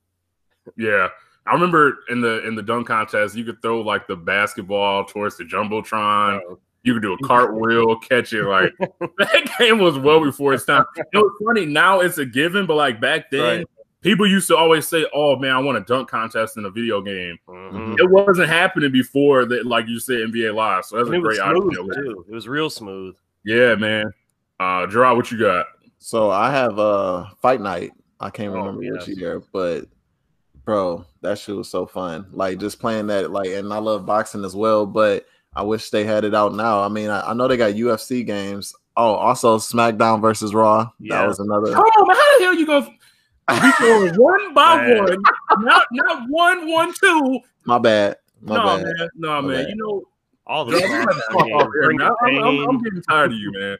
[0.76, 1.10] Yeah,
[1.48, 5.36] I remember in the in the dunk contest, you could throw like the basketball towards
[5.36, 6.40] the jumbotron.
[6.46, 6.58] Oh.
[6.84, 8.44] You could do a cartwheel, catch it.
[8.44, 8.72] Like
[9.18, 10.84] that game was well before its time.
[10.96, 11.66] It was funny.
[11.66, 13.66] Now it's a given, but like back then, right.
[14.00, 17.00] people used to always say, "Oh man, I want a dunk contest in a video
[17.00, 17.94] game." Mm-hmm.
[17.98, 20.84] It wasn't happening before that, like you said, NBA Live.
[20.84, 21.62] So that's and a great idea.
[21.62, 22.24] Too.
[22.28, 23.16] It was real smooth.
[23.44, 24.12] Yeah, man.
[24.60, 25.66] Uh, Gerard, what you got?
[25.98, 27.92] So I have uh Fight Night.
[28.20, 29.06] I can't oh, remember yes.
[29.06, 29.86] which year, but
[30.64, 32.26] bro, that shit was so fun.
[32.32, 36.04] Like just playing that, like, and I love boxing as well, but I wish they
[36.04, 36.80] had it out now.
[36.82, 38.74] I mean, I, I know they got UFC games.
[38.96, 40.90] Oh, also SmackDown versus Raw.
[40.98, 41.20] Yeah.
[41.20, 41.72] That was another.
[41.76, 42.86] Oh man, how the hell you go?
[43.80, 45.04] We one by man.
[45.04, 45.22] one,
[45.64, 47.40] not not one, one, two.
[47.64, 48.16] My bad.
[48.40, 48.84] My no bad.
[48.84, 49.64] man, no My man.
[49.64, 49.68] Bad.
[49.70, 50.02] You know
[50.46, 50.76] all the.
[50.76, 53.78] I'm, I'm, I'm getting tired of you, man.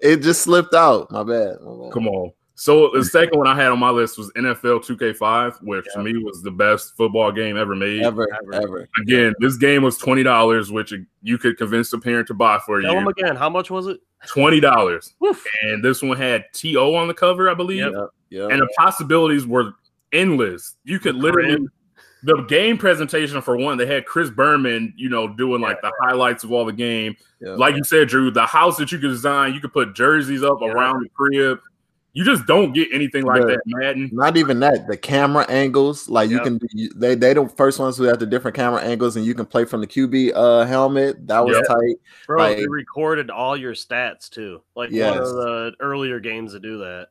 [0.00, 1.10] It just slipped out.
[1.10, 1.60] My bad.
[1.60, 1.92] My bad.
[1.92, 2.32] Come on.
[2.54, 5.92] So the second one I had on my list was NFL 2K5, which yeah.
[5.94, 8.02] to me was the best football game ever made.
[8.02, 8.54] Ever, ever.
[8.54, 8.88] ever.
[9.00, 10.92] Again, this game was twenty dollars, which
[11.22, 12.98] you could convince a parent to buy for Tell you.
[13.00, 14.00] them again, how much was it?
[14.26, 15.14] Twenty dollars.
[15.62, 17.78] And this one had To on the cover, I believe.
[17.78, 18.10] Yep.
[18.30, 18.50] Yep.
[18.50, 19.74] And the possibilities were
[20.12, 20.76] endless.
[20.84, 21.66] You could literally
[22.22, 26.44] the game presentation for one, they had Chris Berman, you know, doing like the highlights
[26.44, 27.16] of all the game.
[27.40, 30.62] Like you said, Drew, the house that you could design, you could put jerseys up
[30.62, 31.58] around the crib.
[32.14, 34.10] You just don't get anything like that, Madden.
[34.12, 34.86] Not even that.
[34.86, 36.44] The camera angles, like yep.
[36.44, 39.34] you can, they they the first ones who have the different camera angles, and you
[39.34, 41.26] can play from the QB uh helmet.
[41.26, 41.66] That was yep.
[41.66, 41.96] tight.
[42.26, 44.62] Bro, like, they recorded all your stats too.
[44.76, 45.10] Like yes.
[45.10, 47.08] one of the earlier games to do that.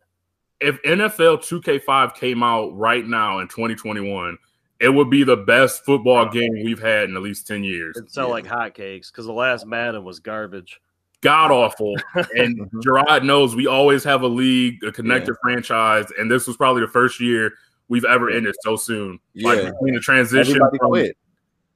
[0.59, 4.37] If NFL 2K5 came out right now in 2021,
[4.79, 7.97] it would be the best football game we've had in at least 10 years.
[7.97, 8.33] It'd sell yeah.
[8.33, 10.79] like hotcakes because the last Madden was garbage
[11.21, 11.95] god awful.
[12.35, 12.79] And mm-hmm.
[12.83, 15.33] Gerard knows we always have a league, a connector yeah.
[15.41, 17.53] franchise, and this was probably the first year
[17.87, 19.19] we've ever ended so soon.
[19.33, 21.17] Yeah, like between the transition, everybody from, quit.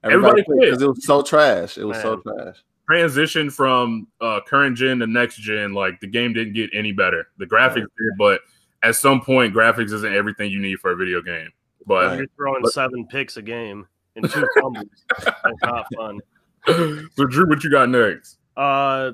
[0.04, 1.78] Everybody, everybody quit because it was so trash.
[1.78, 2.04] It was Man.
[2.04, 2.58] so trash.
[2.88, 7.28] Transition from uh, current gen to next gen, like the game didn't get any better.
[7.38, 7.98] The graphics right.
[7.98, 8.42] did, but
[8.84, 11.50] at some point, graphics isn't everything you need for a video game.
[11.88, 12.18] But right.
[12.20, 14.86] you're throwing but, seven picks a game and two fumbles.
[15.24, 16.20] That's not fun.
[16.68, 18.38] So Drew, what you got next?
[18.58, 19.12] Uh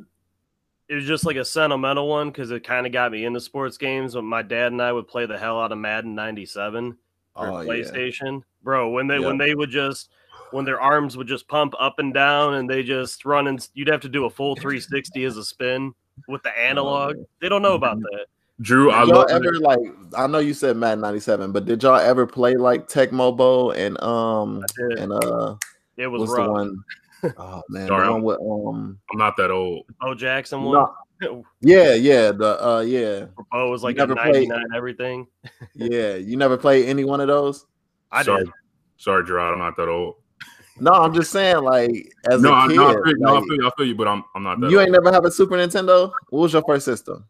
[0.92, 3.78] it was just like a sentimental one because it kind of got me into sports
[3.78, 4.14] games.
[4.14, 6.98] When my dad and I would play the hell out of Madden '97,
[7.34, 8.46] or oh, PlayStation, yeah.
[8.62, 8.90] bro.
[8.90, 9.24] When they yep.
[9.24, 10.10] when they would just
[10.52, 13.88] when their arms would just pump up and down and they just run and you'd
[13.88, 15.94] have to do a full 360 as a spin
[16.28, 17.16] with the analog.
[17.40, 18.26] They don't know about that.
[18.60, 19.62] Drew, did I y'all ever it.
[19.62, 19.80] like
[20.18, 23.98] I know you said Madden 97, but did y'all ever play like Tecmo Bowl and
[24.04, 24.62] um
[24.98, 25.56] and uh
[25.96, 26.48] it was rough.
[26.48, 26.84] the one
[27.38, 29.86] oh man, Sorry, the one with um I'm not that old.
[30.00, 30.88] Bo Jackson one.
[31.22, 33.26] No, yeah, yeah, the uh yeah.
[33.52, 35.28] Bo was like a 99 played, everything.
[35.76, 37.66] yeah, you never played any one of those?
[38.12, 38.46] I Sorry.
[38.46, 38.54] did.
[38.98, 40.16] Sorry, Gerard, I'm not that old.
[40.80, 43.40] No, I'm just saying, like, as no, a kid, no, I feel, like, no, I
[43.42, 44.60] feel, you, I feel you, but I'm, I'm not.
[44.60, 44.88] you old.
[44.88, 46.12] ain't never have a Super Nintendo.
[46.30, 47.26] What was your first system?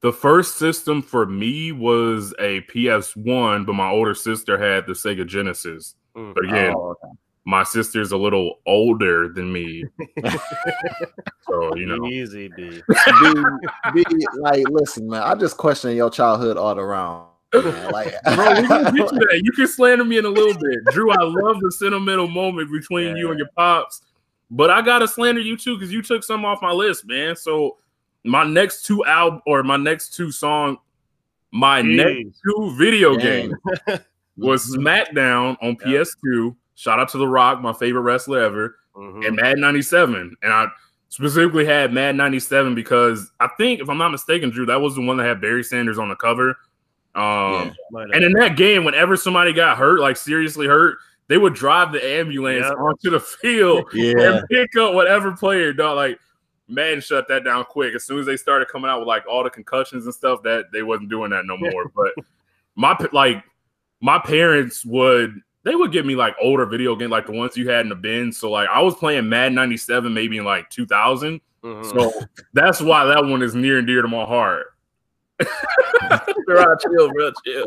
[0.00, 5.26] The first system for me was a PS1, but my older sister had the Sega
[5.26, 5.94] Genesis.
[6.16, 6.34] Mm.
[6.34, 7.14] But again, oh, okay.
[7.44, 9.84] My sister's a little older than me,
[11.42, 12.82] so you know, easy B.
[13.94, 14.26] B, B.
[14.38, 17.28] Like, listen, man, I just question your childhood all around.
[17.52, 19.40] Like, Bro, we can get you that.
[19.42, 21.10] You can slander me in a little bit, Drew.
[21.10, 23.16] I love the sentimental moment between yeah.
[23.16, 24.02] you and your pops,
[24.50, 27.36] but I gotta slander you too because you took some off my list, man.
[27.36, 27.78] So
[28.24, 30.78] my next two album or my next two song,
[31.52, 31.96] my Jeez.
[31.96, 33.54] next two video game
[34.36, 36.06] was SmackDown on yep.
[36.06, 36.54] PS2.
[36.80, 39.22] Shout out to The Rock, my favorite wrestler ever, mm-hmm.
[39.22, 40.34] and Mad 97.
[40.42, 40.68] And I
[41.10, 45.02] specifically had Mad 97 because I think, if I'm not mistaken, Drew, that was the
[45.02, 46.56] one that had Barry Sanders on the cover.
[47.14, 50.96] Um, yeah, and in that game, whenever somebody got hurt, like seriously hurt,
[51.28, 54.38] they would drive the ambulance onto the field yeah.
[54.38, 55.74] and pick up whatever player.
[55.74, 56.18] Dog, like
[56.66, 57.94] man, shut that down quick.
[57.94, 60.72] As soon as they started coming out with like all the concussions and stuff, that
[60.72, 61.90] they wasn't doing that no more.
[61.94, 62.12] but
[62.74, 63.44] my like
[64.00, 67.70] my parents would they would give me like older video games like the ones you
[67.70, 68.32] had in the bin.
[68.32, 71.40] So like I was playing Mad 97 maybe in like 2000.
[71.62, 71.96] Mm-hmm.
[71.96, 72.12] So
[72.52, 74.66] that's why that one is near and dear to my heart.
[75.38, 77.66] bro, chill, bro, chill.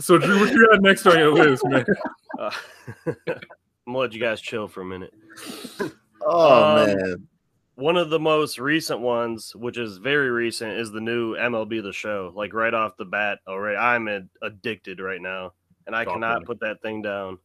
[0.00, 1.86] So Drew, what you got next on your list, man?
[2.38, 2.52] Uh,
[3.04, 3.16] I'm
[3.86, 5.12] gonna let you guys chill for a minute.
[6.22, 7.28] Oh um, man.
[7.74, 11.92] One of the most recent ones, which is very recent, is the new MLB The
[11.92, 12.32] Show.
[12.36, 15.52] Like right off the bat, already, I'm addicted right now,
[15.88, 17.38] and I cannot put that thing down.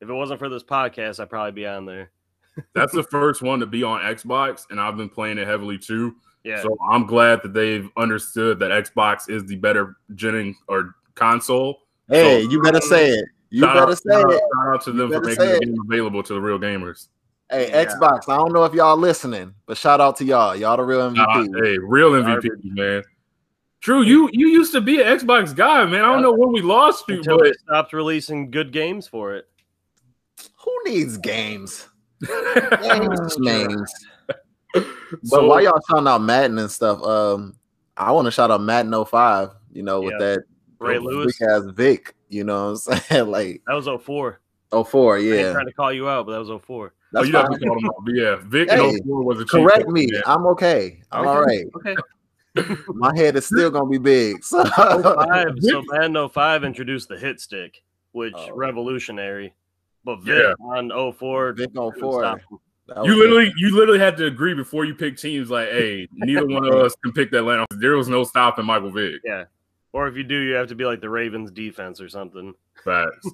[0.00, 2.12] If it wasn't for this podcast, I'd probably be on there.
[2.74, 6.14] That's the first one to be on Xbox, and I've been playing it heavily too.
[6.44, 6.62] Yeah.
[6.62, 11.80] So I'm glad that they've understood that Xbox is the better genning or console.
[12.08, 13.24] Hey, so, you better say it.
[13.50, 14.30] You better out, say it.
[14.30, 17.08] Shout out to them for making the game available to the real gamers.
[17.50, 17.84] Hey, yeah.
[17.84, 18.28] Xbox.
[18.28, 20.54] I don't know if y'all listening, but shout out to y'all.
[20.54, 21.64] Y'all the real MVP.
[21.64, 23.02] hey, real MVP, man.
[23.86, 26.04] Drew, you you used to be an Xbox guy, man.
[26.04, 29.36] I don't know when we lost you, Until but they stopped releasing good games for
[29.36, 29.46] it.
[30.56, 31.86] Who needs games?
[32.82, 33.92] games, names.
[34.74, 37.54] But so, while y'all shouting out Madden and stuff, um,
[37.96, 40.26] I want to shout out Madden 05, you know, with yeah.
[40.26, 40.44] that
[40.80, 43.30] Ray Lewis as Vick, you know what I'm saying?
[43.30, 44.40] like that was 04.
[44.72, 45.52] 04, yeah.
[45.52, 46.92] trying to call you out, but that was 04.
[47.12, 48.04] That's oh, you have to call him out.
[48.04, 50.08] But yeah, Vick hey, 04 was a correct me.
[50.10, 50.22] Man.
[50.26, 51.00] I'm okay.
[51.12, 51.30] I'm okay.
[51.30, 51.64] all right.
[51.76, 51.96] Okay.
[52.88, 54.44] My head is still gonna be big.
[54.44, 57.82] So, 05, so Madden 05 introduced the hit stick,
[58.12, 58.54] which oh.
[58.54, 59.54] revolutionary.
[60.04, 60.66] But Vick yeah.
[60.66, 62.40] on 04, Vick 04.
[63.04, 65.50] You literally, you literally had to agree before you pick teams.
[65.50, 67.64] Like, hey, neither one of us can pick that line.
[67.70, 69.20] There was no stopping Michael Vick.
[69.24, 69.44] Yeah,
[69.92, 72.54] or if you do, you have to be like the Ravens defense or something.
[72.84, 73.28] Facts.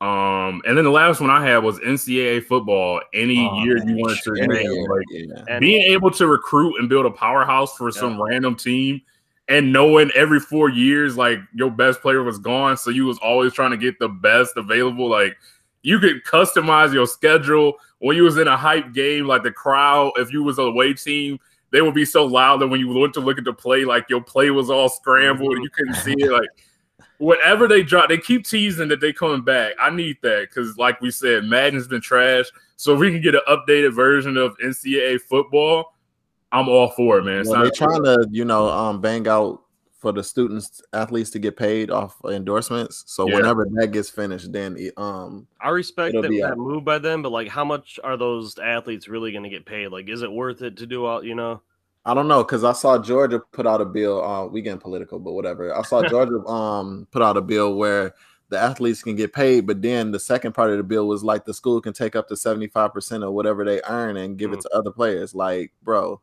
[0.00, 3.02] Um, and then the last one I had was NCAA football.
[3.12, 5.58] Any oh, year you wanted to, name, like yeah.
[5.58, 8.00] being able to recruit and build a powerhouse for yeah.
[8.00, 9.02] some random team,
[9.48, 13.52] and knowing every four years, like your best player was gone, so you was always
[13.52, 15.08] trying to get the best available.
[15.08, 15.36] Like
[15.82, 20.12] you could customize your schedule when you was in a hype game, like the crowd,
[20.16, 21.38] if you was a away team,
[21.70, 24.08] they would be so loud that when you went to look at the play, like
[24.08, 26.32] your play was all scrambled and you couldn't see it.
[26.32, 26.48] Like
[27.20, 29.74] whatever they drop, they keep teasing that they coming back.
[29.78, 32.46] I need that because, like we said, Madden's been trash.
[32.76, 35.94] So if we can get an updated version of NCAA football,
[36.50, 37.44] I'm all for it, man.
[37.46, 39.62] Well, they're trying to, you know, um, bang out
[39.98, 43.04] for the students athletes to get paid off endorsements.
[43.06, 43.36] So yeah.
[43.36, 47.48] whenever that gets finished, then um I respect that, that move by them, but like
[47.48, 49.88] how much are those athletes really going to get paid?
[49.88, 51.60] Like, is it worth it to do all you know?
[52.04, 54.24] I don't know because I saw Georgia put out a bill.
[54.24, 55.76] Uh, we getting political, but whatever.
[55.76, 58.14] I saw Georgia um put out a bill where
[58.48, 61.44] the athletes can get paid, but then the second part of the bill was like
[61.44, 64.50] the school can take up to seventy five percent of whatever they earn and give
[64.50, 64.54] mm.
[64.54, 65.34] it to other players.
[65.34, 66.20] Like, bro,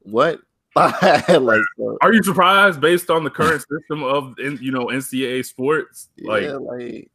[0.00, 0.40] what?
[0.76, 1.62] like,
[2.00, 6.08] are you surprised based on the current system of you know NCAA sports?
[6.18, 7.10] Like, yeah, like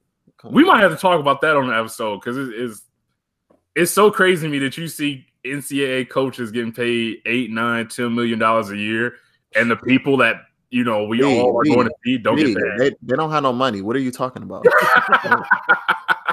[0.45, 2.83] we might have to talk about that on the episode because it is
[3.75, 8.13] it's so crazy to me that you see NCAA coaches getting paid eight, nine, ten
[8.13, 9.15] million dollars a year,
[9.55, 10.35] and the people that
[10.69, 12.17] you know we me, all are me, going to see.
[12.17, 12.53] Don't me.
[12.53, 12.79] get mad.
[12.79, 13.81] They, they don't have no money.
[13.81, 14.65] What are you talking about?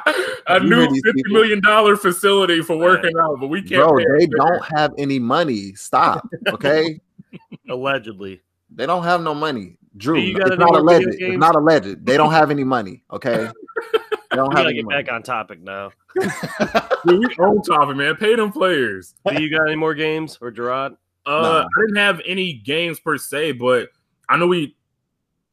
[0.48, 3.82] a new fifty million dollar facility for working out, but we can't.
[3.82, 5.74] Bro, they don't have any money.
[5.74, 6.28] Stop.
[6.48, 7.00] Okay.
[7.70, 8.40] Allegedly,
[8.70, 9.76] they don't have no money.
[9.96, 11.08] Drew, it's not alleged.
[11.08, 12.04] It's not alleged.
[12.04, 13.02] They don't have any money.
[13.10, 13.48] Okay.
[14.36, 15.02] They don't have any get money.
[15.02, 15.92] back on topic now.
[16.20, 16.30] Dude,
[17.06, 18.16] we on topic, man.
[18.16, 19.14] Pay them players.
[19.26, 20.92] Do you got any more games or Gerard?
[21.24, 21.60] Uh, nah.
[21.62, 23.88] I didn't have any games per se, but
[24.28, 24.76] I know we.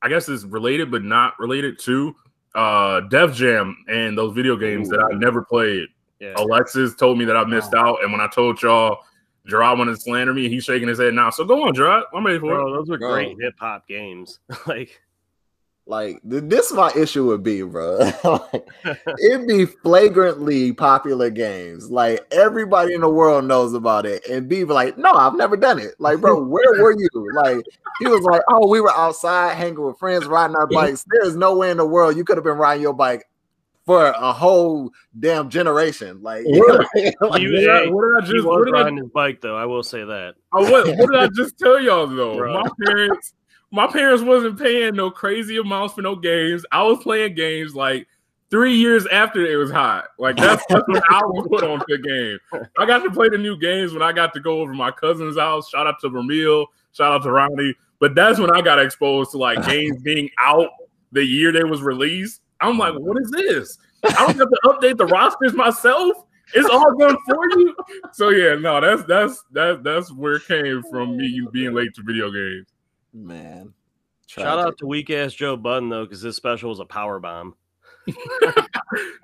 [0.01, 2.13] I guess it's related, but not related to
[2.55, 4.97] uh Def Jam and those video games Ooh.
[4.97, 5.87] that I never played.
[6.19, 6.33] Yeah.
[6.35, 8.99] Alexis told me that I missed out, and when I told y'all
[9.47, 11.29] Gerard wanted to slander me, he's shaking his head now.
[11.29, 12.03] So go on, Gerard.
[12.13, 12.77] I'm ready for Bro, it.
[12.77, 14.39] Those were great hip hop games.
[14.67, 15.01] like
[15.85, 17.97] like this, is my issue would be, bro.
[18.23, 18.67] like,
[19.21, 21.91] it'd be flagrantly popular games.
[21.91, 25.79] Like everybody in the world knows about it, and be like, "No, I've never done
[25.79, 27.09] it." Like, bro, where were you?
[27.35, 27.65] Like,
[27.99, 31.57] he was like, "Oh, we were outside hanging with friends, riding our bikes." There's no
[31.57, 33.25] way in the world you could have been riding your bike
[33.85, 36.21] for a whole damn generation.
[36.21, 37.51] Like, what, like, you,
[37.91, 38.45] what did I just?
[38.45, 39.57] What did riding I, his bike though?
[39.57, 40.35] I will say that.
[40.53, 42.37] Oh, what, what did I just tell y'all though?
[42.37, 42.63] Bro.
[42.63, 43.33] My parents
[43.73, 46.63] my parents wasn't paying no crazy amounts for no games.
[46.71, 48.07] I was playing games like
[48.51, 50.09] three years after it was hot.
[50.19, 52.67] Like that's, that's when I was put on the game.
[52.77, 55.39] I got to play the new games when I got to go over my cousin's
[55.39, 55.69] house.
[55.69, 56.67] Shout out to Ramil.
[56.91, 57.73] Shout out to Ronnie.
[57.99, 60.69] But that's when I got exposed to like games being out
[61.11, 62.41] the year they was released.
[62.61, 63.79] I'm like, what is this?
[64.03, 66.15] I don't have to update the rosters myself.
[66.53, 67.75] It's all done for you.
[68.11, 72.03] So yeah, no, that's that's that's that's where it came from me being late to
[72.03, 72.72] video games.
[73.13, 73.73] Man.
[74.27, 77.55] Shout out to weak ass Joe Budden though, because this special was a power bomb.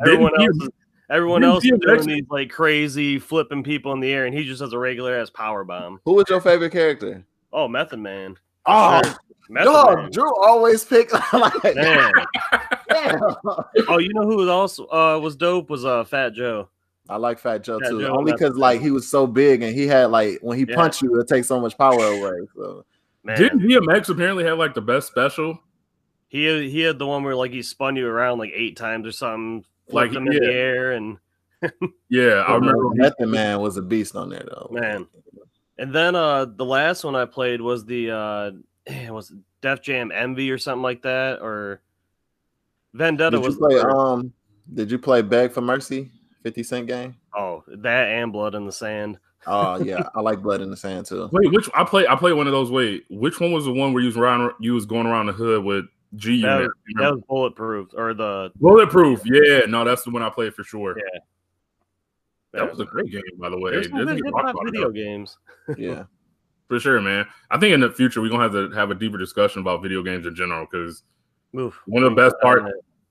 [0.01, 0.69] everyone else is
[1.09, 4.61] everyone else is doing these like crazy flipping people in the air, and he just
[4.61, 5.99] has a regular ass power bomb.
[6.05, 7.25] Who was your favorite character?
[7.51, 8.37] Oh, Method Man.
[8.65, 9.63] Oh, sure.
[9.63, 12.11] Dog, Drew always pick like Man.
[13.87, 16.69] oh, you know who was also uh was dope was uh Fat Joe.
[17.07, 19.75] I like Fat Joe Fat too, Joe only because like he was so big and
[19.75, 20.75] he had like when he yeah.
[20.75, 22.47] punched you, it takes so much power away.
[22.55, 22.85] So
[23.29, 23.37] Man.
[23.37, 25.59] Didn't DMX apparently have like the best special?
[26.29, 29.05] He had, he had the one where like he spun you around like eight times
[29.05, 30.37] or something, like them yeah.
[30.37, 31.17] in the air, and
[32.09, 34.69] yeah, I remember Method Man was a beast on there though.
[34.71, 35.05] Man,
[35.77, 38.51] and then uh the last one I played was the uh
[39.13, 41.81] was Def Jam Envy or something like that, or
[42.95, 43.57] Vendetta did was.
[43.57, 44.33] play, um,
[44.73, 46.09] did you play Beg for Mercy?
[46.41, 47.15] Fifty Cent game.
[47.37, 49.19] Oh, that and Blood in the Sand.
[49.47, 51.29] Oh yeah, I like Blood in the Sand too.
[51.31, 52.05] Wait, which I play?
[52.07, 52.71] I play one of those.
[52.71, 54.51] Wait, which one was the one where you was around?
[54.59, 55.85] You was going around the hood with
[56.15, 56.69] G Unit.
[56.95, 59.21] That, that, was bulletproof or the bulletproof.
[59.25, 60.97] Yeah, no, that's the one I played for sure.
[60.97, 61.19] Yeah,
[62.51, 63.71] that, that was a great game, by the way.
[63.71, 64.21] There's some good
[64.65, 65.37] video games.
[65.77, 66.03] yeah,
[66.67, 67.25] for sure, man.
[67.49, 70.03] I think in the future we're gonna have to have a deeper discussion about video
[70.03, 71.03] games in general because
[71.51, 72.65] one of the best parts.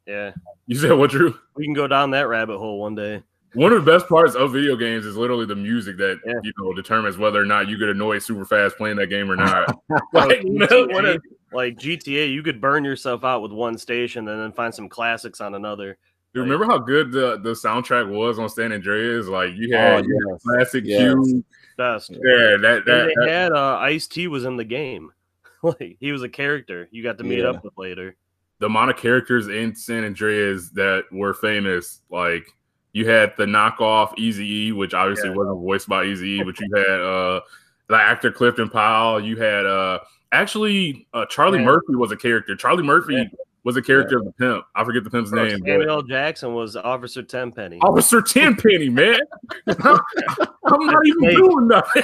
[0.06, 0.32] Yeah,
[0.66, 1.38] you said what, Drew?
[1.54, 3.22] We can go down that rabbit hole one day
[3.54, 6.34] one of the best parts of video games is literally the music that yeah.
[6.42, 9.36] you know determines whether or not you get annoyed super fast playing that game or
[9.36, 9.74] not.
[10.12, 11.18] like, GTA,
[11.52, 15.40] like, GTA, you could burn yourself out with one station and then find some classics
[15.40, 15.96] on another.
[16.34, 19.26] Do you like, remember how good the, the soundtrack was on San Andreas?
[19.26, 20.42] Like you had oh, yes.
[20.42, 21.00] classic yes.
[21.00, 21.44] Q.
[21.78, 22.10] Best.
[22.10, 25.12] Yeah, that that, they had uh, Ice T was in the game.
[25.62, 27.50] like he was a character you got to meet yeah.
[27.50, 28.14] up with later.
[28.58, 32.52] The amount of characters in San Andreas that were famous, like
[32.92, 35.36] you had the knockoff Easy E, which obviously yeah.
[35.36, 37.40] wasn't voiced by Easy E, but you had uh
[37.88, 39.20] the actor Clifton Powell.
[39.20, 40.00] You had uh
[40.32, 42.56] actually uh, Charlie Murphy was a character.
[42.56, 43.24] Charlie Murphy yeah.
[43.64, 44.20] was a character yeah.
[44.20, 44.64] of the pimp.
[44.74, 45.58] I forget the pimp's name.
[45.64, 47.78] Samuel Jackson was Officer Tenpenny.
[47.80, 49.20] Officer Tenpenny, man.
[49.66, 52.02] I'm not even doing nothing.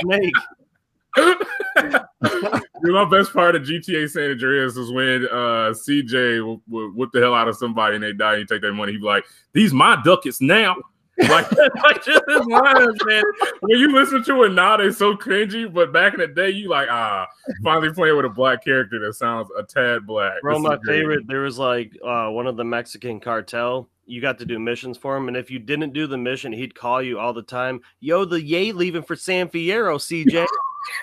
[0.00, 0.34] Snake.
[1.16, 7.20] My best part of GTA San Andreas is when uh, CJ will, will whip the
[7.20, 8.92] hell out of somebody and they die and you take their money.
[8.92, 10.76] He'd be like, "These my ducats now."
[11.18, 11.50] like,
[11.82, 13.22] like just his lines, man.
[13.60, 15.72] When you listen to it now, they're so cringy.
[15.72, 17.26] But back in the day, you like ah,
[17.62, 20.40] finally playing with a black character that sounds a tad black.
[20.42, 21.26] Bro, my favorite.
[21.26, 23.88] There was like uh, one of the Mexican cartel.
[24.06, 26.74] You got to do missions for him, and if you didn't do the mission, he'd
[26.74, 27.80] call you all the time.
[28.00, 30.46] Yo, the yay leaving for San Fierro, CJ.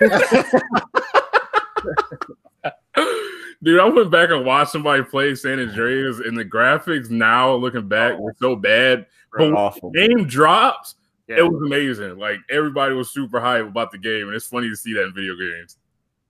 [3.62, 7.88] Dude, I went back and watched somebody play San Andreas, and the graphics now looking
[7.88, 8.20] back oh.
[8.20, 9.06] were so bad.
[9.36, 9.90] But awful.
[9.90, 10.96] game drops,
[11.28, 11.38] yeah.
[11.38, 12.18] it was amazing.
[12.18, 15.14] Like everybody was super hype about the game, and it's funny to see that in
[15.14, 15.76] video games.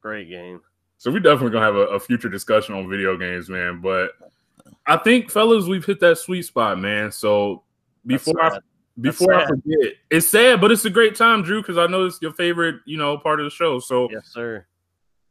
[0.03, 0.61] Great game.
[0.99, 3.81] So we definitely gonna have a, a future discussion on video games, man.
[3.81, 4.11] But
[4.87, 7.13] I think, fellas, we've hit that sweet spot, man.
[7.13, 7.63] So
[8.05, 8.59] before I
[8.99, 12.21] before I forget, it's sad, but it's a great time, Drew, because I know it's
[12.21, 13.79] your favorite, you know, part of the show.
[13.79, 14.67] So yes, sir.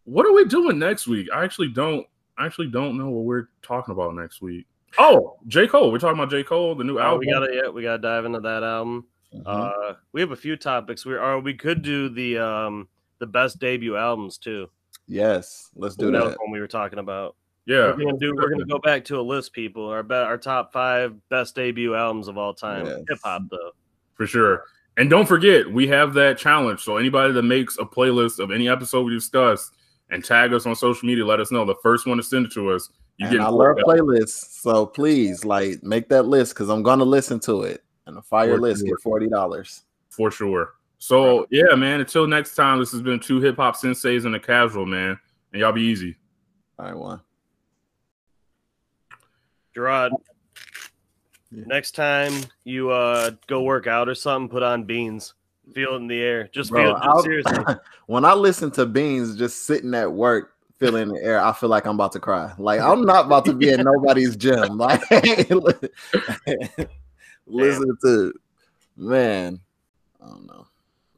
[0.06, 1.28] what are we doing next week?
[1.34, 2.06] I actually don't.
[2.38, 4.66] I actually don't know what we're talking about next week.
[4.98, 5.92] Oh, J Cole.
[5.92, 7.20] We're talking about J Cole, the new oh, album.
[7.20, 9.06] We gotta yeah, we gotta dive into that album.
[9.34, 9.44] Mm-hmm.
[9.46, 11.06] Uh, we have a few topics.
[11.06, 12.88] We are we could do the um
[13.20, 14.70] the best debut albums too.
[15.08, 16.38] Yes, let's do that.
[16.40, 17.36] When we were talking about.
[17.66, 18.36] Yeah, we're gonna do.
[18.36, 19.88] We're gonna go back to a list, people.
[19.88, 22.86] Our be, our top five best debut albums of all time.
[22.86, 23.02] Yes.
[23.10, 23.72] Hip hop, though,
[24.16, 24.64] for sure.
[24.98, 26.82] And don't forget, we have that challenge.
[26.82, 29.72] So anybody that makes a playlist of any episode we discuss
[30.10, 31.64] and tag us on social media, let us know.
[31.64, 33.40] The first one to send it to us, you get.
[33.40, 37.84] I love playlists, so please like make that list because I'm gonna listen to it.
[38.08, 38.90] And a fire for list, sure.
[38.96, 40.74] get forty dollars for sure.
[40.98, 42.00] So yeah, man.
[42.00, 45.20] Until next time, this has been two hip hop senseis and a casual man,
[45.54, 46.18] and y'all be easy.
[46.78, 47.22] All right, one.
[49.74, 50.12] Gerard,
[51.52, 51.64] yeah.
[51.66, 55.34] next time you uh go work out or something, put on beans.
[55.74, 56.50] Feel it in the air.
[56.52, 57.24] Just Bro, feel it.
[57.24, 57.76] Seriously.
[58.08, 61.86] when I listen to beans just sitting at work, feeling the air, I feel like
[61.86, 62.54] I'm about to cry.
[62.58, 64.78] Like I'm not about to be in nobody's gym.
[64.78, 65.02] Like
[67.46, 68.34] listen to
[68.98, 69.60] man.
[70.22, 70.68] I don't know.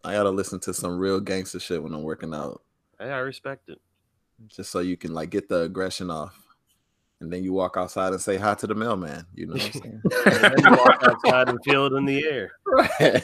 [0.04, 2.62] I gotta listen to some real gangster shit when I'm working out.
[3.00, 3.80] Hey, I respect it.
[4.48, 6.41] Just so you can like get the aggression off.
[7.22, 9.26] And then you walk outside and say hi to the mailman.
[9.36, 10.02] You know what I'm saying?
[10.26, 12.52] and then you walk outside and feel it in the air.
[12.66, 13.24] Right.